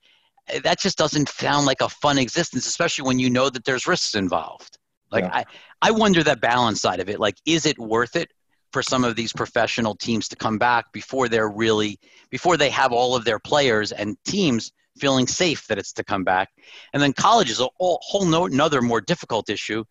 eh, 0.47 0.59
that 0.63 0.79
just 0.79 0.97
doesn't 0.97 1.29
sound 1.29 1.67
like 1.67 1.81
a 1.81 1.89
fun 1.89 2.17
existence 2.17 2.65
especially 2.65 3.05
when 3.05 3.19
you 3.19 3.29
know 3.29 3.49
that 3.51 3.65
there's 3.65 3.85
risks 3.85 4.15
involved 4.15 4.78
like 5.11 5.23
yeah. 5.23 5.31
I, 5.33 5.45
I 5.81 5.91
wonder 5.91 6.23
that 6.23 6.41
balance 6.41 6.81
side 6.81 6.99
of 6.99 7.09
it. 7.09 7.19
Like, 7.19 7.37
is 7.45 7.65
it 7.65 7.77
worth 7.77 8.15
it 8.15 8.31
for 8.71 8.83
some 8.83 9.03
of 9.03 9.15
these 9.15 9.33
professional 9.33 9.95
teams 9.95 10.27
to 10.29 10.35
come 10.35 10.57
back 10.57 10.91
before 10.91 11.27
they're 11.27 11.49
really 11.49 11.99
before 12.29 12.57
they 12.57 12.69
have 12.69 12.91
all 12.91 13.15
of 13.15 13.25
their 13.25 13.39
players 13.39 13.91
and 13.91 14.17
teams 14.25 14.71
feeling 14.97 15.25
safe 15.27 15.65
that 15.67 15.77
it's 15.77 15.93
to 15.93 16.03
come 16.03 16.23
back? 16.23 16.49
And 16.93 17.01
then 17.01 17.13
college 17.13 17.49
is 17.49 17.59
a 17.59 17.67
whole, 17.77 17.99
whole 18.01 18.25
no, 18.25 18.45
another 18.45 18.81
more 18.81 19.01
difficult 19.01 19.49
issue 19.49 19.83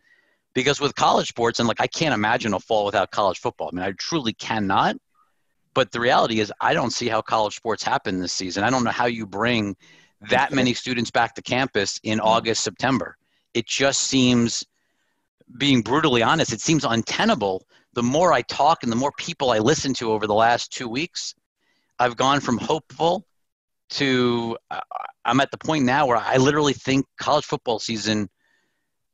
because 0.54 0.80
with 0.80 0.94
college 0.94 1.28
sports 1.28 1.58
and 1.58 1.68
like 1.68 1.80
I 1.80 1.86
can't 1.86 2.14
imagine 2.14 2.54
a 2.54 2.60
fall 2.60 2.84
without 2.84 3.10
college 3.10 3.38
football. 3.38 3.70
I 3.72 3.76
mean, 3.76 3.84
I 3.84 3.92
truly 3.92 4.32
cannot. 4.32 4.96
But 5.74 5.92
the 5.92 6.00
reality 6.00 6.40
is, 6.40 6.52
I 6.60 6.74
don't 6.74 6.90
see 6.90 7.08
how 7.08 7.20
college 7.20 7.54
sports 7.54 7.84
happen 7.84 8.20
this 8.20 8.32
season. 8.32 8.64
I 8.64 8.70
don't 8.70 8.82
know 8.82 8.90
how 8.90 9.06
you 9.06 9.26
bring 9.26 9.76
that 10.28 10.52
many 10.52 10.74
students 10.74 11.10
back 11.10 11.34
to 11.34 11.42
campus 11.42 12.00
in 12.02 12.18
mm-hmm. 12.18 12.26
August, 12.26 12.64
September. 12.64 13.16
It 13.54 13.66
just 13.66 14.02
seems 14.02 14.64
being 15.56 15.82
brutally 15.82 16.22
honest, 16.22 16.52
it 16.52 16.60
seems 16.60 16.84
untenable. 16.84 17.66
The 17.94 18.02
more 18.02 18.32
I 18.32 18.42
talk 18.42 18.82
and 18.82 18.92
the 18.92 18.96
more 18.96 19.12
people 19.18 19.50
I 19.50 19.58
listen 19.58 19.94
to 19.94 20.12
over 20.12 20.26
the 20.26 20.34
last 20.34 20.72
two 20.72 20.88
weeks, 20.88 21.34
I've 21.98 22.16
gone 22.16 22.40
from 22.40 22.58
hopeful 22.58 23.26
to 23.90 24.56
uh, 24.70 24.80
I'm 25.24 25.40
at 25.40 25.50
the 25.50 25.58
point 25.58 25.84
now 25.84 26.06
where 26.06 26.16
I 26.16 26.36
literally 26.36 26.74
think 26.74 27.06
college 27.18 27.44
football 27.44 27.78
season 27.78 28.28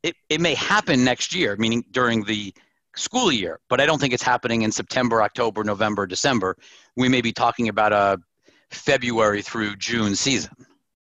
it, 0.03 0.17
it 0.29 0.41
may 0.41 0.55
happen 0.55 1.03
next 1.03 1.35
year, 1.35 1.57
meaning 1.57 1.83
during 1.91 2.25
the 2.25 2.53
school 2.95 3.33
year, 3.33 3.59
but 3.71 3.81
I 3.81 3.87
don't 3.87 3.99
think 3.99 4.13
it's 4.13 4.23
happening 4.23 4.63
in 4.63 4.71
September, 4.71 5.23
October, 5.23 5.65
November, 5.65 6.07
December. 6.07 6.57
We 6.95 7.09
may 7.09 7.23
be 7.23 7.33
talking 7.33 7.69
about 7.71 7.93
a 7.93 8.21
February 8.71 9.41
through 9.41 9.77
June 9.77 10.15
season. 10.15 10.53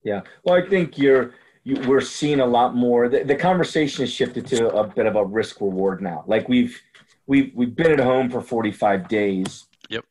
Yeah. 0.03 0.23
Well, 0.45 0.55
I 0.55 0.67
think 0.67 0.97
you're 0.97 1.35
you, 1.67 1.83
we're 1.89 2.01
seeing 2.01 2.39
a 2.39 2.47
lot 2.47 2.77
more. 2.77 3.09
The, 3.09 3.25
the 3.25 3.35
conversation 3.35 4.05
has 4.05 4.13
shifted 4.13 4.47
to 4.47 4.69
a 4.69 4.87
bit 4.87 5.05
of 5.05 5.17
a 5.17 5.25
risk 5.25 5.61
reward 5.61 6.01
now. 6.01 6.23
Like 6.29 6.49
we've 6.49 6.81
we've 7.27 7.51
we've 7.57 7.75
been 7.75 7.91
at 7.91 7.99
home 7.99 8.31
for 8.31 8.41
45 8.41 9.09
days. 9.09 9.67
Yep. 9.89 10.05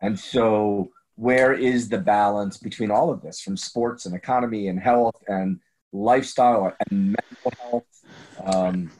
And 0.00 0.18
so 0.18 0.90
where 1.16 1.52
is 1.52 1.90
the 1.90 1.98
balance 1.98 2.56
between 2.56 2.90
all 2.90 3.10
of 3.10 3.20
this 3.20 3.38
from 3.38 3.54
sports 3.54 4.06
and 4.06 4.14
economy 4.14 4.68
and 4.68 4.80
health 4.80 5.22
and 5.28 5.60
lifestyle 5.92 6.74
and 6.88 7.16
mental 7.18 7.52
health? 7.60 7.84
Um, 8.42 8.90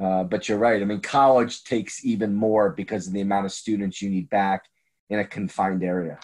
uh, 0.00 0.24
but 0.24 0.48
you're 0.48 0.58
right. 0.58 0.82
I 0.82 0.84
mean, 0.84 1.00
college 1.00 1.62
takes 1.62 2.04
even 2.04 2.34
more 2.34 2.70
because 2.70 3.06
of 3.06 3.12
the 3.12 3.20
amount 3.20 3.46
of 3.46 3.52
students 3.52 4.02
you 4.02 4.10
need 4.10 4.28
back 4.30 4.64
in 5.10 5.20
a 5.20 5.24
confined 5.24 5.84
area. 5.84 6.18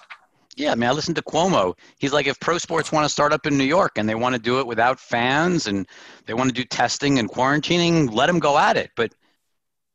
Yeah, 0.56 0.72
I 0.72 0.74
mean, 0.74 0.88
I 0.88 0.92
listened 0.92 1.16
to 1.16 1.22
Cuomo. 1.22 1.76
He's 1.98 2.14
like, 2.14 2.26
if 2.26 2.40
pro 2.40 2.56
sports 2.56 2.90
want 2.90 3.04
to 3.04 3.10
start 3.10 3.34
up 3.34 3.46
in 3.46 3.58
New 3.58 3.64
York 3.64 3.98
and 3.98 4.08
they 4.08 4.14
want 4.14 4.34
to 4.34 4.40
do 4.40 4.58
it 4.58 4.66
without 4.66 4.98
fans 4.98 5.66
and 5.66 5.86
they 6.24 6.32
want 6.32 6.48
to 6.48 6.54
do 6.54 6.64
testing 6.64 7.18
and 7.18 7.30
quarantining, 7.30 8.10
let 8.10 8.26
them 8.26 8.38
go 8.38 8.56
at 8.56 8.78
it. 8.78 8.90
But 8.96 9.12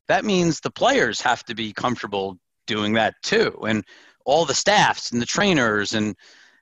that 0.08 0.24
means 0.24 0.60
the 0.60 0.70
players 0.70 1.20
have 1.22 1.44
to 1.46 1.56
be 1.56 1.74
comfortable 1.74 2.38
doing 2.68 2.94
that 2.94 3.16
too, 3.24 3.58
and 3.68 3.84
all 4.24 4.46
the 4.46 4.54
staffs 4.54 5.12
and 5.12 5.20
the 5.20 5.26
trainers 5.26 5.94
and 5.94 6.16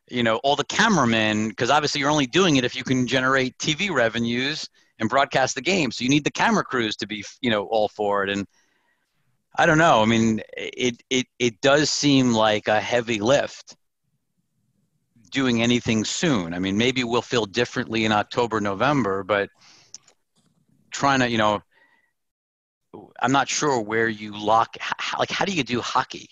you 0.10 0.24
know 0.24 0.38
all 0.46 0.56
the 0.56 0.64
cameramen, 0.64 1.50
because 1.50 1.70
obviously 1.70 2.00
you're 2.00 2.10
only 2.10 2.26
doing 2.26 2.56
it 2.56 2.64
if 2.64 2.76
you 2.76 2.86
can 2.86 3.06
generate 3.06 3.58
TV 3.58 3.92
revenues 3.92 4.66
and 5.00 5.10
broadcast 5.10 5.56
the 5.56 5.62
game. 5.62 5.92
So 5.92 6.04
you 6.06 6.10
need 6.10 6.24
the 6.24 6.32
camera 6.32 6.64
crews 6.64 6.96
to 6.98 7.08
be 7.08 7.26
you 7.42 7.50
know 7.52 7.66
all 7.66 7.90
for 7.90 8.24
it 8.24 8.30
and. 8.30 8.48
I 9.58 9.66
don't 9.66 9.80
know. 9.80 10.02
I 10.02 10.06
mean, 10.06 10.42
it, 10.56 11.02
it, 11.10 11.26
it 11.40 11.60
does 11.60 11.90
seem 11.90 12.34
like 12.34 12.70
a 12.70 12.80
heavy 12.80 13.20
lift 13.20 13.76
doing 15.30 15.62
anything 15.62 16.04
soon. 16.04 16.54
I 16.54 16.60
mean, 16.60 16.78
maybe 16.78 17.04
we'll 17.04 17.22
feel 17.22 17.46
differently 17.46 18.06
in 18.06 18.12
October, 18.12 18.60
November, 18.60 19.24
but 19.24 19.50
trying 20.92 21.20
to, 21.20 21.30
you 21.30 21.38
know, 21.38 21.62
I'm 23.22 23.32
not 23.32 23.48
sure 23.48 23.82
where 23.82 24.08
you 24.08 24.38
lock, 24.38 24.78
like, 25.18 25.30
how 25.30 25.46
do 25.46 25.52
you 25.52 25.64
do 25.64 25.80
hockey? 25.82 26.30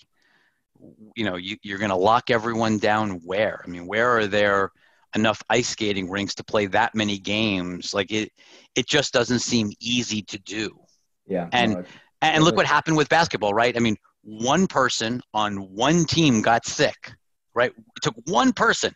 You 1.16 1.24
know, 1.24 1.36
you, 1.36 1.56
you're 1.62 1.78
going 1.78 1.90
to 1.90 1.96
lock 1.96 2.30
everyone 2.30 2.78
down 2.78 3.20
where? 3.24 3.62
I 3.64 3.68
mean, 3.68 3.86
where 3.86 4.16
are 4.18 4.26
there 4.26 4.72
enough 5.14 5.42
ice 5.48 5.68
skating 5.68 6.10
rinks 6.10 6.34
to 6.36 6.44
play 6.44 6.66
that 6.66 6.94
many 6.94 7.18
games? 7.18 7.94
Like, 7.94 8.10
it, 8.10 8.32
it 8.74 8.86
just 8.86 9.12
doesn't 9.12 9.40
seem 9.40 9.70
easy 9.80 10.22
to 10.22 10.38
do. 10.38 10.78
Yeah. 11.26 11.48
And, 11.52 11.74
no, 11.74 11.84
and 12.22 12.44
look 12.44 12.56
what 12.56 12.66
happened 12.66 12.96
with 12.96 13.08
basketball, 13.08 13.54
right? 13.54 13.76
I 13.76 13.80
mean, 13.80 13.96
one 14.22 14.66
person 14.66 15.20
on 15.32 15.56
one 15.74 16.04
team 16.04 16.42
got 16.42 16.66
sick 16.66 17.12
right? 17.58 17.72
It 17.98 18.02
took 18.02 18.16
one 18.26 18.52
person 18.52 18.94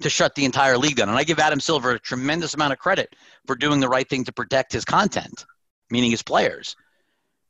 to 0.00 0.10
shut 0.10 0.34
the 0.34 0.44
entire 0.44 0.78
league 0.78 0.96
down. 0.96 1.08
And 1.08 1.18
I 1.18 1.24
give 1.24 1.38
Adam 1.38 1.60
Silver 1.60 1.92
a 1.92 1.98
tremendous 1.98 2.54
amount 2.54 2.72
of 2.72 2.78
credit 2.78 3.14
for 3.46 3.56
doing 3.56 3.80
the 3.80 3.88
right 3.88 4.08
thing 4.08 4.24
to 4.24 4.32
protect 4.32 4.72
his 4.72 4.84
content, 4.84 5.44
meaning 5.90 6.10
his 6.10 6.22
players. 6.22 6.76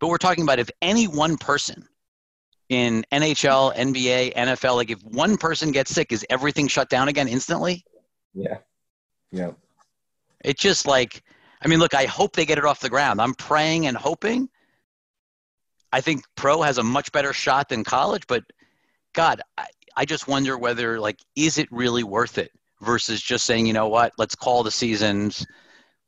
But 0.00 0.08
we're 0.08 0.18
talking 0.18 0.44
about 0.44 0.58
if 0.58 0.70
any 0.80 1.06
one 1.06 1.36
person 1.36 1.86
in 2.68 3.04
NHL, 3.12 3.74
NBA, 3.74 4.34
NFL, 4.34 4.76
like 4.76 4.90
if 4.90 5.02
one 5.02 5.36
person 5.36 5.72
gets 5.72 5.90
sick, 5.90 6.12
is 6.12 6.24
everything 6.30 6.68
shut 6.68 6.88
down 6.88 7.08
again 7.08 7.28
instantly? 7.28 7.84
Yeah. 8.34 8.58
Yeah. 9.30 9.52
It's 10.44 10.62
just 10.62 10.86
like, 10.86 11.22
I 11.62 11.68
mean, 11.68 11.80
look, 11.80 11.94
I 11.94 12.04
hope 12.04 12.34
they 12.34 12.46
get 12.46 12.58
it 12.58 12.64
off 12.64 12.80
the 12.80 12.88
ground. 12.88 13.20
I'm 13.20 13.34
praying 13.34 13.86
and 13.86 13.96
hoping. 13.96 14.48
I 15.92 16.00
think 16.00 16.24
pro 16.36 16.62
has 16.62 16.78
a 16.78 16.82
much 16.82 17.10
better 17.12 17.32
shot 17.32 17.68
than 17.68 17.82
college, 17.82 18.26
but 18.26 18.44
God, 19.14 19.40
I, 19.56 19.66
I 19.98 20.04
just 20.04 20.28
wonder 20.28 20.56
whether 20.56 21.00
like 21.00 21.18
is 21.34 21.58
it 21.58 21.66
really 21.72 22.04
worth 22.04 22.38
it 22.38 22.52
versus 22.80 23.20
just 23.20 23.44
saying, 23.44 23.66
you 23.66 23.72
know 23.72 23.88
what, 23.88 24.12
let's 24.16 24.36
call 24.36 24.62
the 24.62 24.70
seasons, 24.70 25.44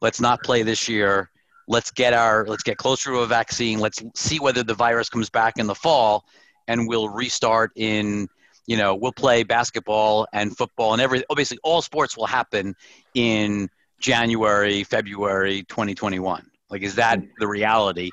let's 0.01 0.21
not 0.21 0.45
play 0.45 0.63
this 0.63 0.89
year, 0.89 1.29
let's 1.67 1.91
get 1.91 2.15
our 2.15 2.47
let's 2.47 2.63
get 2.63 2.77
closer 2.77 3.11
to 3.11 3.19
a 3.19 3.27
vaccine, 3.27 3.81
let's 3.81 4.01
see 4.15 4.39
whether 4.39 4.63
the 4.63 4.75
virus 4.75 5.09
comes 5.09 5.29
back 5.29 5.59
in 5.59 5.67
the 5.67 5.75
fall, 5.75 6.25
and 6.69 6.87
we'll 6.87 7.09
restart 7.09 7.73
in 7.75 8.29
you 8.69 8.77
know 8.77 8.95
we'll 8.95 9.11
play 9.11 9.43
basketball 9.43 10.25
and 10.33 10.57
football 10.57 10.93
and 10.93 11.03
every 11.03 11.25
oh, 11.29 11.35
basically 11.35 11.59
all 11.65 11.83
sports 11.83 12.17
will 12.17 12.27
happen 12.27 12.77
in 13.15 13.69
January, 13.99 14.85
February 14.85 15.65
2021. 15.65 16.49
Like, 16.71 16.83
is 16.83 16.95
that 16.95 17.19
hmm. 17.19 17.27
the 17.41 17.49
reality? 17.49 18.13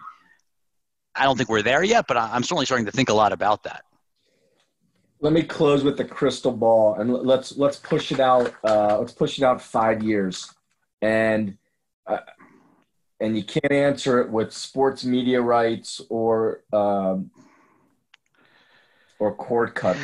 I 1.14 1.26
don't 1.26 1.38
think 1.38 1.50
we're 1.50 1.62
there 1.62 1.84
yet, 1.84 2.06
but 2.08 2.18
I'm 2.18 2.42
certainly 2.42 2.66
starting 2.66 2.88
to 2.88 2.92
think 2.92 3.10
a 3.10 3.14
lot 3.14 3.32
about 3.32 3.62
that 3.64 3.84
let 5.20 5.34
me 5.34 5.44
close 5.44 5.84
with 5.84 5.98
the 5.98 6.06
crystal 6.06 6.52
ball 6.52 6.96
and 6.96 7.12
let's 7.12 7.58
let's 7.58 7.78
push 7.78 8.12
it 8.12 8.20
out 8.20 8.54
uh, 8.64 9.00
let's 9.00 9.14
push 9.14 9.38
it 9.38 9.44
out 9.44 9.62
five 9.62 10.04
years. 10.04 10.54
And 11.02 11.58
uh, 12.06 12.20
and 13.20 13.36
you 13.36 13.44
can't 13.44 13.72
answer 13.72 14.22
it 14.22 14.30
with 14.30 14.54
sports 14.54 15.04
media 15.04 15.42
rights 15.42 16.02
or 16.10 16.62
um, 16.72 17.32
or 19.20 19.36
cord 19.36 19.76
cut. 19.76 19.98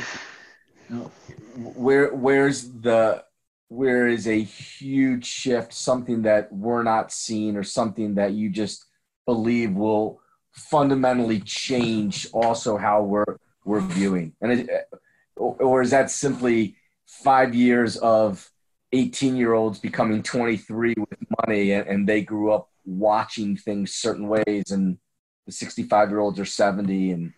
Where 1.55 2.11
where's 2.13 2.67
the 2.81 3.23
where 3.69 4.07
is 4.07 4.27
a 4.27 4.41
huge 4.41 5.25
shift, 5.25 5.73
something 5.73 6.23
that 6.23 6.51
we're 6.51 6.83
not 6.83 7.11
seeing, 7.11 7.55
or 7.55 7.63
something 7.63 8.15
that 8.15 8.33
you 8.33 8.49
just 8.49 8.85
believe 9.25 9.73
will 9.73 10.19
fundamentally 10.51 11.39
change 11.39 12.27
also 12.33 12.75
how 12.77 13.03
we're 13.03 13.37
we're 13.65 13.81
viewing, 13.81 14.33
and 14.41 14.51
it, 14.51 14.87
or 15.35 15.81
is 15.81 15.91
that 15.91 16.11
simply 16.11 16.75
five 17.07 17.53
years 17.55 17.97
of 17.97 18.49
18 18.91 19.35
year 19.35 19.53
olds 19.53 19.79
becoming 19.79 20.23
23 20.23 20.93
with 20.97 21.19
money 21.45 21.71
and, 21.71 21.87
and 21.87 22.07
they 22.07 22.21
grew 22.21 22.51
up 22.51 22.69
watching 22.85 23.57
things 23.57 23.93
certain 23.93 24.27
ways 24.27 24.71
and 24.71 24.97
the 25.45 25.51
65 25.51 26.09
year 26.09 26.19
olds 26.19 26.39
are 26.39 26.45
70 26.45 27.11
and 27.11 27.33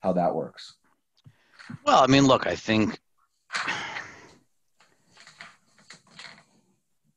how 0.00 0.12
that 0.12 0.34
works? 0.34 0.74
Well 1.84 2.02
i 2.02 2.06
mean 2.06 2.26
look 2.26 2.46
i 2.46 2.54
think 2.54 3.00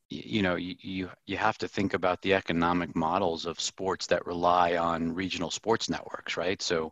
you 0.10 0.42
know 0.42 0.56
you, 0.56 0.76
you 0.80 1.10
you 1.28 1.38
have 1.38 1.58
to 1.60 1.68
think 1.68 1.94
about 1.94 2.22
the 2.24 2.34
economic 2.34 2.96
models 2.96 3.46
of 3.46 3.60
sports 3.60 4.08
that 4.08 4.26
rely 4.26 4.76
on 4.76 5.14
regional 5.14 5.52
sports 5.52 5.90
networks 5.90 6.36
right? 6.36 6.62
So 6.62 6.92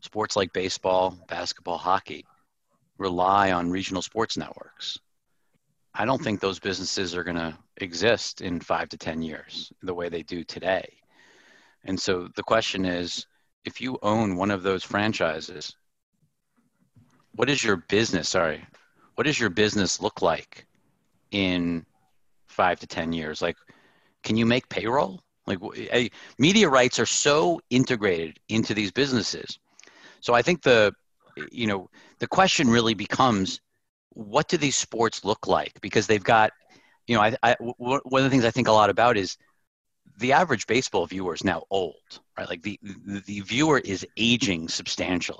sports 0.00 0.36
like 0.36 0.52
baseball 0.52 1.16
basketball 1.28 1.78
hockey 1.78 2.26
rely 2.98 3.52
on 3.52 3.70
regional 3.70 4.02
sports 4.02 4.36
networks 4.36 4.98
I 5.94 6.04
don't 6.04 6.22
think 6.22 6.40
those 6.40 6.58
businesses 6.58 7.14
are 7.14 7.24
going 7.24 7.36
to 7.36 7.56
exist 7.76 8.40
in 8.40 8.60
five 8.60 8.88
to 8.90 8.96
10 8.96 9.22
years 9.22 9.72
the 9.82 9.94
way 9.94 10.08
they 10.08 10.22
do 10.22 10.42
today. 10.42 10.88
And 11.84 12.00
so 12.00 12.28
the 12.34 12.42
question 12.42 12.84
is 12.84 13.26
if 13.64 13.80
you 13.80 13.98
own 14.02 14.36
one 14.36 14.50
of 14.50 14.62
those 14.62 14.82
franchises, 14.82 15.76
what 17.32 17.50
is 17.50 17.62
your 17.62 17.76
business? 17.76 18.30
Sorry, 18.30 18.64
what 19.16 19.24
does 19.24 19.38
your 19.38 19.50
business 19.50 20.00
look 20.00 20.22
like 20.22 20.66
in 21.30 21.84
five 22.46 22.80
to 22.80 22.86
10 22.86 23.12
years? 23.12 23.42
Like, 23.42 23.56
can 24.22 24.36
you 24.36 24.46
make 24.46 24.68
payroll? 24.68 25.22
Like, 25.46 25.58
media 26.38 26.68
rights 26.68 26.98
are 27.00 27.06
so 27.06 27.60
integrated 27.68 28.38
into 28.48 28.74
these 28.74 28.92
businesses. 28.92 29.58
So 30.20 30.34
I 30.34 30.40
think 30.40 30.62
the, 30.62 30.94
you 31.50 31.66
know, 31.66 31.90
the 32.18 32.26
question 32.26 32.68
really 32.68 32.94
becomes 32.94 33.60
what 34.10 34.48
do 34.48 34.56
these 34.56 34.76
sports 34.76 35.24
look 35.24 35.46
like? 35.46 35.80
Because 35.80 36.06
they've 36.06 36.22
got, 36.22 36.52
you 37.06 37.16
know, 37.16 37.22
I, 37.22 37.36
I, 37.42 37.56
one 37.58 38.00
of 38.04 38.22
the 38.22 38.30
things 38.30 38.44
I 38.44 38.50
think 38.50 38.68
a 38.68 38.72
lot 38.72 38.90
about 38.90 39.16
is 39.16 39.36
the 40.18 40.32
average 40.32 40.66
baseball 40.66 41.06
viewer 41.06 41.34
is 41.34 41.44
now 41.44 41.62
old, 41.70 41.94
right? 42.36 42.48
Like 42.48 42.62
the, 42.62 42.78
the, 42.82 43.20
the 43.20 43.40
viewer 43.40 43.78
is 43.78 44.06
aging 44.16 44.68
substantially. 44.68 45.38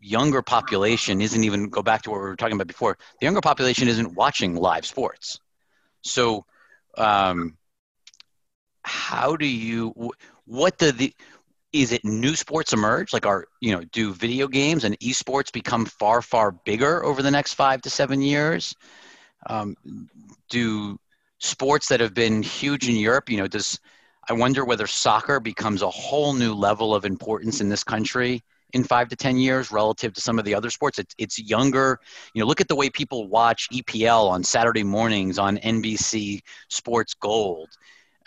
Younger 0.00 0.42
population 0.42 1.20
isn't 1.20 1.44
even, 1.44 1.68
go 1.68 1.82
back 1.82 2.02
to 2.02 2.10
what 2.10 2.16
we 2.16 2.22
were 2.22 2.36
talking 2.36 2.56
about 2.56 2.66
before, 2.66 2.98
the 3.20 3.26
younger 3.26 3.40
population 3.40 3.88
isn't 3.88 4.14
watching 4.14 4.56
live 4.56 4.84
sports. 4.84 5.40
So, 6.02 6.44
um, 6.96 7.56
how 8.82 9.36
do 9.36 9.46
you, 9.46 10.12
what 10.44 10.78
do 10.78 10.92
the, 10.92 11.12
is 11.82 11.92
it 11.92 12.04
new 12.04 12.34
sports 12.34 12.72
emerge? 12.72 13.12
Like 13.12 13.26
are 13.26 13.46
you 13.60 13.72
know 13.72 13.82
do 13.92 14.12
video 14.12 14.48
games 14.48 14.84
and 14.84 14.98
esports 15.00 15.52
become 15.52 15.86
far 15.86 16.22
far 16.22 16.52
bigger 16.52 17.04
over 17.04 17.22
the 17.22 17.30
next 17.30 17.54
five 17.54 17.82
to 17.82 17.90
seven 17.90 18.20
years? 18.20 18.74
Um, 19.48 19.76
do 20.48 20.98
sports 21.38 21.88
that 21.88 22.00
have 22.00 22.14
been 22.14 22.42
huge 22.42 22.88
in 22.88 22.96
europe 22.96 23.28
you 23.28 23.36
know 23.36 23.46
does 23.46 23.78
i 24.30 24.32
wonder 24.32 24.64
whether 24.64 24.86
soccer 24.86 25.38
becomes 25.38 25.82
a 25.82 25.90
whole 25.90 26.32
new 26.32 26.54
level 26.54 26.94
of 26.94 27.04
importance 27.04 27.60
in 27.60 27.68
this 27.68 27.84
country 27.84 28.42
in 28.72 28.82
five 28.82 29.08
to 29.08 29.16
ten 29.16 29.36
years 29.36 29.70
relative 29.70 30.12
to 30.12 30.20
some 30.20 30.38
of 30.38 30.44
the 30.44 30.54
other 30.54 30.70
sports? 30.70 30.98
It's, 30.98 31.14
it's 31.18 31.38
younger. 31.38 32.00
You 32.34 32.40
know 32.40 32.46
look 32.46 32.60
at 32.60 32.68
the 32.68 32.74
way 32.74 32.90
people 32.90 33.28
watch 33.28 33.68
epl 33.72 34.28
on 34.28 34.42
saturday 34.42 34.82
mornings 34.82 35.38
on 35.38 35.58
nbc 35.58 36.40
sports 36.68 37.14
gold 37.14 37.68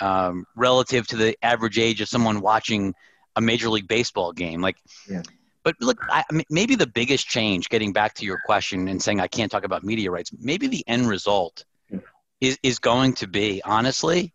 um, 0.02 0.46
relative 0.56 1.08
to 1.08 1.18
the 1.18 1.36
average 1.44 1.78
age 1.78 2.00
of 2.00 2.08
someone 2.08 2.40
watching 2.42 2.94
a 3.40 3.42
major 3.42 3.70
league 3.70 3.88
baseball 3.88 4.34
game 4.34 4.62
like 4.62 4.78
yeah. 5.10 5.24
but 5.64 5.74
look 5.80 5.98
I, 6.10 6.24
maybe 6.50 6.76
the 6.76 6.86
biggest 6.86 7.26
change 7.26 7.70
getting 7.70 7.94
back 7.94 8.14
to 8.16 8.26
your 8.26 8.40
question 8.46 8.88
and 8.90 9.02
saying 9.02 9.22
i 9.22 9.28
can't 9.28 9.50
talk 9.50 9.64
about 9.64 9.84
media 9.84 10.12
rights 10.12 10.32
maybe 10.38 10.68
the 10.68 10.84
end 10.88 11.08
result 11.08 11.64
yeah. 11.90 12.00
is, 12.42 12.60
is 12.62 12.80
going 12.80 13.14
to 13.14 13.28
be 13.28 13.62
honestly 13.64 14.34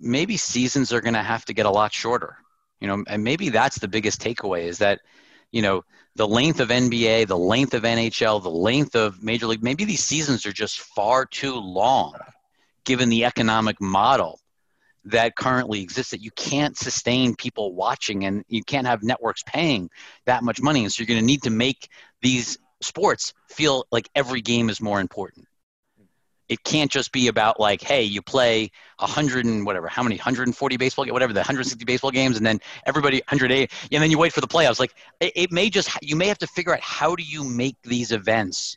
maybe 0.00 0.36
seasons 0.36 0.92
are 0.92 1.00
going 1.00 1.14
to 1.14 1.22
have 1.22 1.44
to 1.44 1.54
get 1.54 1.64
a 1.64 1.70
lot 1.70 1.92
shorter 1.92 2.36
you 2.80 2.88
know 2.88 3.04
and 3.06 3.22
maybe 3.22 3.48
that's 3.50 3.78
the 3.78 3.88
biggest 3.88 4.20
takeaway 4.20 4.64
is 4.64 4.78
that 4.78 5.00
you 5.52 5.62
know 5.62 5.84
the 6.16 6.26
length 6.26 6.58
of 6.58 6.70
nba 6.70 7.26
the 7.28 7.38
length 7.38 7.72
of 7.72 7.84
nhl 7.84 8.42
the 8.42 8.50
length 8.50 8.96
of 8.96 9.22
major 9.22 9.46
league 9.46 9.62
maybe 9.62 9.84
these 9.84 10.04
seasons 10.04 10.44
are 10.44 10.52
just 10.52 10.80
far 10.80 11.24
too 11.24 11.54
long 11.54 12.14
given 12.84 13.08
the 13.08 13.24
economic 13.24 13.80
model 13.80 14.40
that 15.04 15.36
currently 15.36 15.82
exists 15.82 16.12
that 16.12 16.22
you 16.22 16.30
can't 16.30 16.76
sustain 16.76 17.34
people 17.34 17.74
watching 17.74 18.24
and 18.24 18.44
you 18.48 18.62
can't 18.62 18.86
have 18.86 19.02
networks 19.02 19.42
paying 19.44 19.90
that 20.26 20.44
much 20.44 20.60
money. 20.60 20.84
And 20.84 20.92
so 20.92 21.00
you're 21.00 21.08
going 21.08 21.20
to 21.20 21.26
need 21.26 21.42
to 21.42 21.50
make 21.50 21.88
these 22.20 22.58
sports 22.80 23.32
feel 23.48 23.84
like 23.90 24.08
every 24.14 24.40
game 24.40 24.70
is 24.70 24.80
more 24.80 25.00
important. 25.00 25.46
It 26.48 26.62
can't 26.64 26.90
just 26.90 27.12
be 27.12 27.28
about 27.28 27.58
like, 27.58 27.80
hey, 27.80 28.02
you 28.02 28.20
play 28.20 28.70
100 28.98 29.46
and 29.46 29.64
whatever, 29.64 29.88
how 29.88 30.02
many, 30.02 30.16
140 30.16 30.76
baseball, 30.76 31.06
whatever, 31.06 31.32
the 31.32 31.40
160 31.40 31.84
baseball 31.84 32.10
games, 32.10 32.36
and 32.36 32.44
then 32.44 32.60
everybody 32.84 33.22
108, 33.28 33.70
and 33.90 34.02
then 34.02 34.10
you 34.10 34.18
wait 34.18 34.32
for 34.32 34.42
the 34.42 34.48
playoffs. 34.48 34.78
Like, 34.78 34.92
it, 35.20 35.32
it 35.34 35.52
may 35.52 35.70
just, 35.70 35.90
you 36.02 36.14
may 36.14 36.26
have 36.26 36.38
to 36.38 36.46
figure 36.46 36.74
out 36.74 36.80
how 36.80 37.16
do 37.16 37.22
you 37.22 37.42
make 37.42 37.76
these 37.82 38.12
events, 38.12 38.76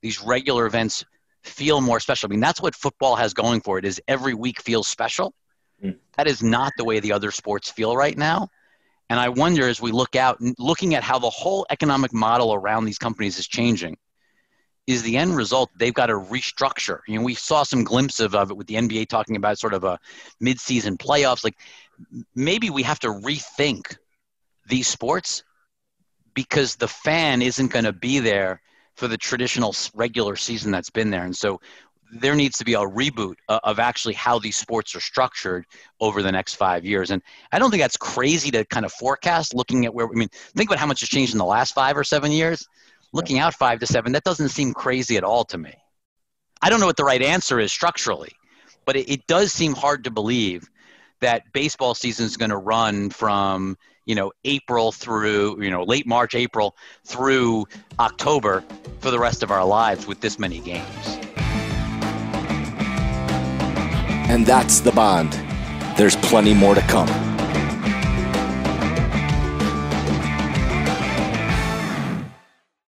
these 0.00 0.22
regular 0.22 0.64
events, 0.66 1.04
feel 1.42 1.80
more 1.80 2.00
special. 2.00 2.28
I 2.28 2.30
mean, 2.30 2.40
that's 2.40 2.62
what 2.62 2.74
football 2.74 3.16
has 3.16 3.34
going 3.34 3.60
for 3.60 3.78
it. 3.78 3.84
Is 3.84 4.00
every 4.08 4.34
week 4.34 4.62
feels 4.62 4.88
special 4.88 5.34
Mm. 5.84 5.96
That 6.16 6.26
is 6.26 6.42
not 6.42 6.72
the 6.76 6.84
way 6.84 7.00
the 7.00 7.12
other 7.12 7.30
sports 7.30 7.70
feel 7.70 7.96
right 7.96 8.16
now. 8.16 8.48
And 9.08 9.18
I 9.18 9.28
wonder 9.28 9.66
as 9.66 9.80
we 9.80 9.90
look 9.90 10.14
out, 10.14 10.38
looking 10.58 10.94
at 10.94 11.02
how 11.02 11.18
the 11.18 11.30
whole 11.30 11.66
economic 11.70 12.12
model 12.12 12.54
around 12.54 12.84
these 12.84 12.98
companies 12.98 13.38
is 13.38 13.48
changing, 13.48 13.96
is 14.86 15.02
the 15.02 15.16
end 15.16 15.36
result 15.36 15.70
they've 15.76 15.94
got 15.94 16.06
to 16.06 16.14
restructure. 16.14 17.00
You 17.08 17.18
know, 17.18 17.24
we 17.24 17.34
saw 17.34 17.64
some 17.64 17.84
glimpses 17.84 18.34
of 18.34 18.50
it 18.50 18.56
with 18.56 18.66
the 18.66 18.76
NBA 18.76 19.08
talking 19.08 19.36
about 19.36 19.58
sort 19.58 19.74
of 19.74 19.84
a 19.84 19.98
midseason 20.42 20.96
playoffs. 20.96 21.42
Like 21.42 21.56
maybe 22.34 22.70
we 22.70 22.82
have 22.84 23.00
to 23.00 23.08
rethink 23.08 23.96
these 24.68 24.86
sports 24.86 25.42
because 26.34 26.76
the 26.76 26.88
fan 26.88 27.42
isn't 27.42 27.72
going 27.72 27.84
to 27.84 27.92
be 27.92 28.20
there 28.20 28.62
for 28.94 29.08
the 29.08 29.18
traditional 29.18 29.74
regular 29.94 30.36
season 30.36 30.70
that's 30.70 30.90
been 30.90 31.10
there. 31.10 31.24
And 31.24 31.36
so 31.36 31.60
there 32.12 32.34
needs 32.34 32.58
to 32.58 32.64
be 32.64 32.74
a 32.74 32.78
reboot 32.78 33.36
uh, 33.48 33.60
of 33.64 33.78
actually 33.78 34.14
how 34.14 34.38
these 34.38 34.56
sports 34.56 34.94
are 34.94 35.00
structured 35.00 35.64
over 36.00 36.22
the 36.22 36.32
next 36.32 36.54
five 36.54 36.84
years. 36.84 37.10
And 37.10 37.22
I 37.52 37.58
don't 37.58 37.70
think 37.70 37.82
that's 37.82 37.96
crazy 37.96 38.50
to 38.50 38.64
kind 38.66 38.84
of 38.84 38.92
forecast 38.92 39.54
looking 39.54 39.84
at 39.84 39.94
where, 39.94 40.06
I 40.06 40.12
mean, 40.12 40.28
think 40.56 40.70
about 40.70 40.78
how 40.78 40.86
much 40.86 41.00
has 41.00 41.08
changed 41.08 41.32
in 41.32 41.38
the 41.38 41.44
last 41.44 41.74
five 41.74 41.96
or 41.96 42.04
seven 42.04 42.32
years. 42.32 42.66
Looking 43.12 43.40
out 43.40 43.54
five 43.54 43.80
to 43.80 43.86
seven, 43.86 44.12
that 44.12 44.22
doesn't 44.22 44.50
seem 44.50 44.72
crazy 44.72 45.16
at 45.16 45.24
all 45.24 45.44
to 45.46 45.58
me. 45.58 45.74
I 46.62 46.70
don't 46.70 46.78
know 46.78 46.86
what 46.86 46.96
the 46.96 47.04
right 47.04 47.22
answer 47.22 47.58
is 47.58 47.72
structurally, 47.72 48.30
but 48.84 48.94
it, 48.94 49.10
it 49.10 49.26
does 49.26 49.52
seem 49.52 49.74
hard 49.74 50.04
to 50.04 50.10
believe 50.10 50.68
that 51.20 51.52
baseball 51.52 51.94
season 51.94 52.26
is 52.26 52.36
going 52.36 52.50
to 52.50 52.56
run 52.56 53.10
from 53.10 53.76
you 54.06 54.14
know 54.14 54.32
April 54.44 54.92
through 54.92 55.62
you 55.62 55.70
know 55.70 55.82
late 55.82 56.06
March, 56.06 56.34
April 56.34 56.76
through 57.04 57.66
October 57.98 58.64
for 59.00 59.10
the 59.10 59.18
rest 59.18 59.42
of 59.42 59.50
our 59.50 59.64
lives 59.64 60.06
with 60.06 60.20
this 60.20 60.38
many 60.38 60.60
games. 60.60 61.29
And 64.30 64.46
that's 64.46 64.78
the 64.78 64.92
bond. 64.92 65.32
There's 65.98 66.14
plenty 66.14 66.54
more 66.54 66.76
to 66.76 66.80
come. 66.82 67.29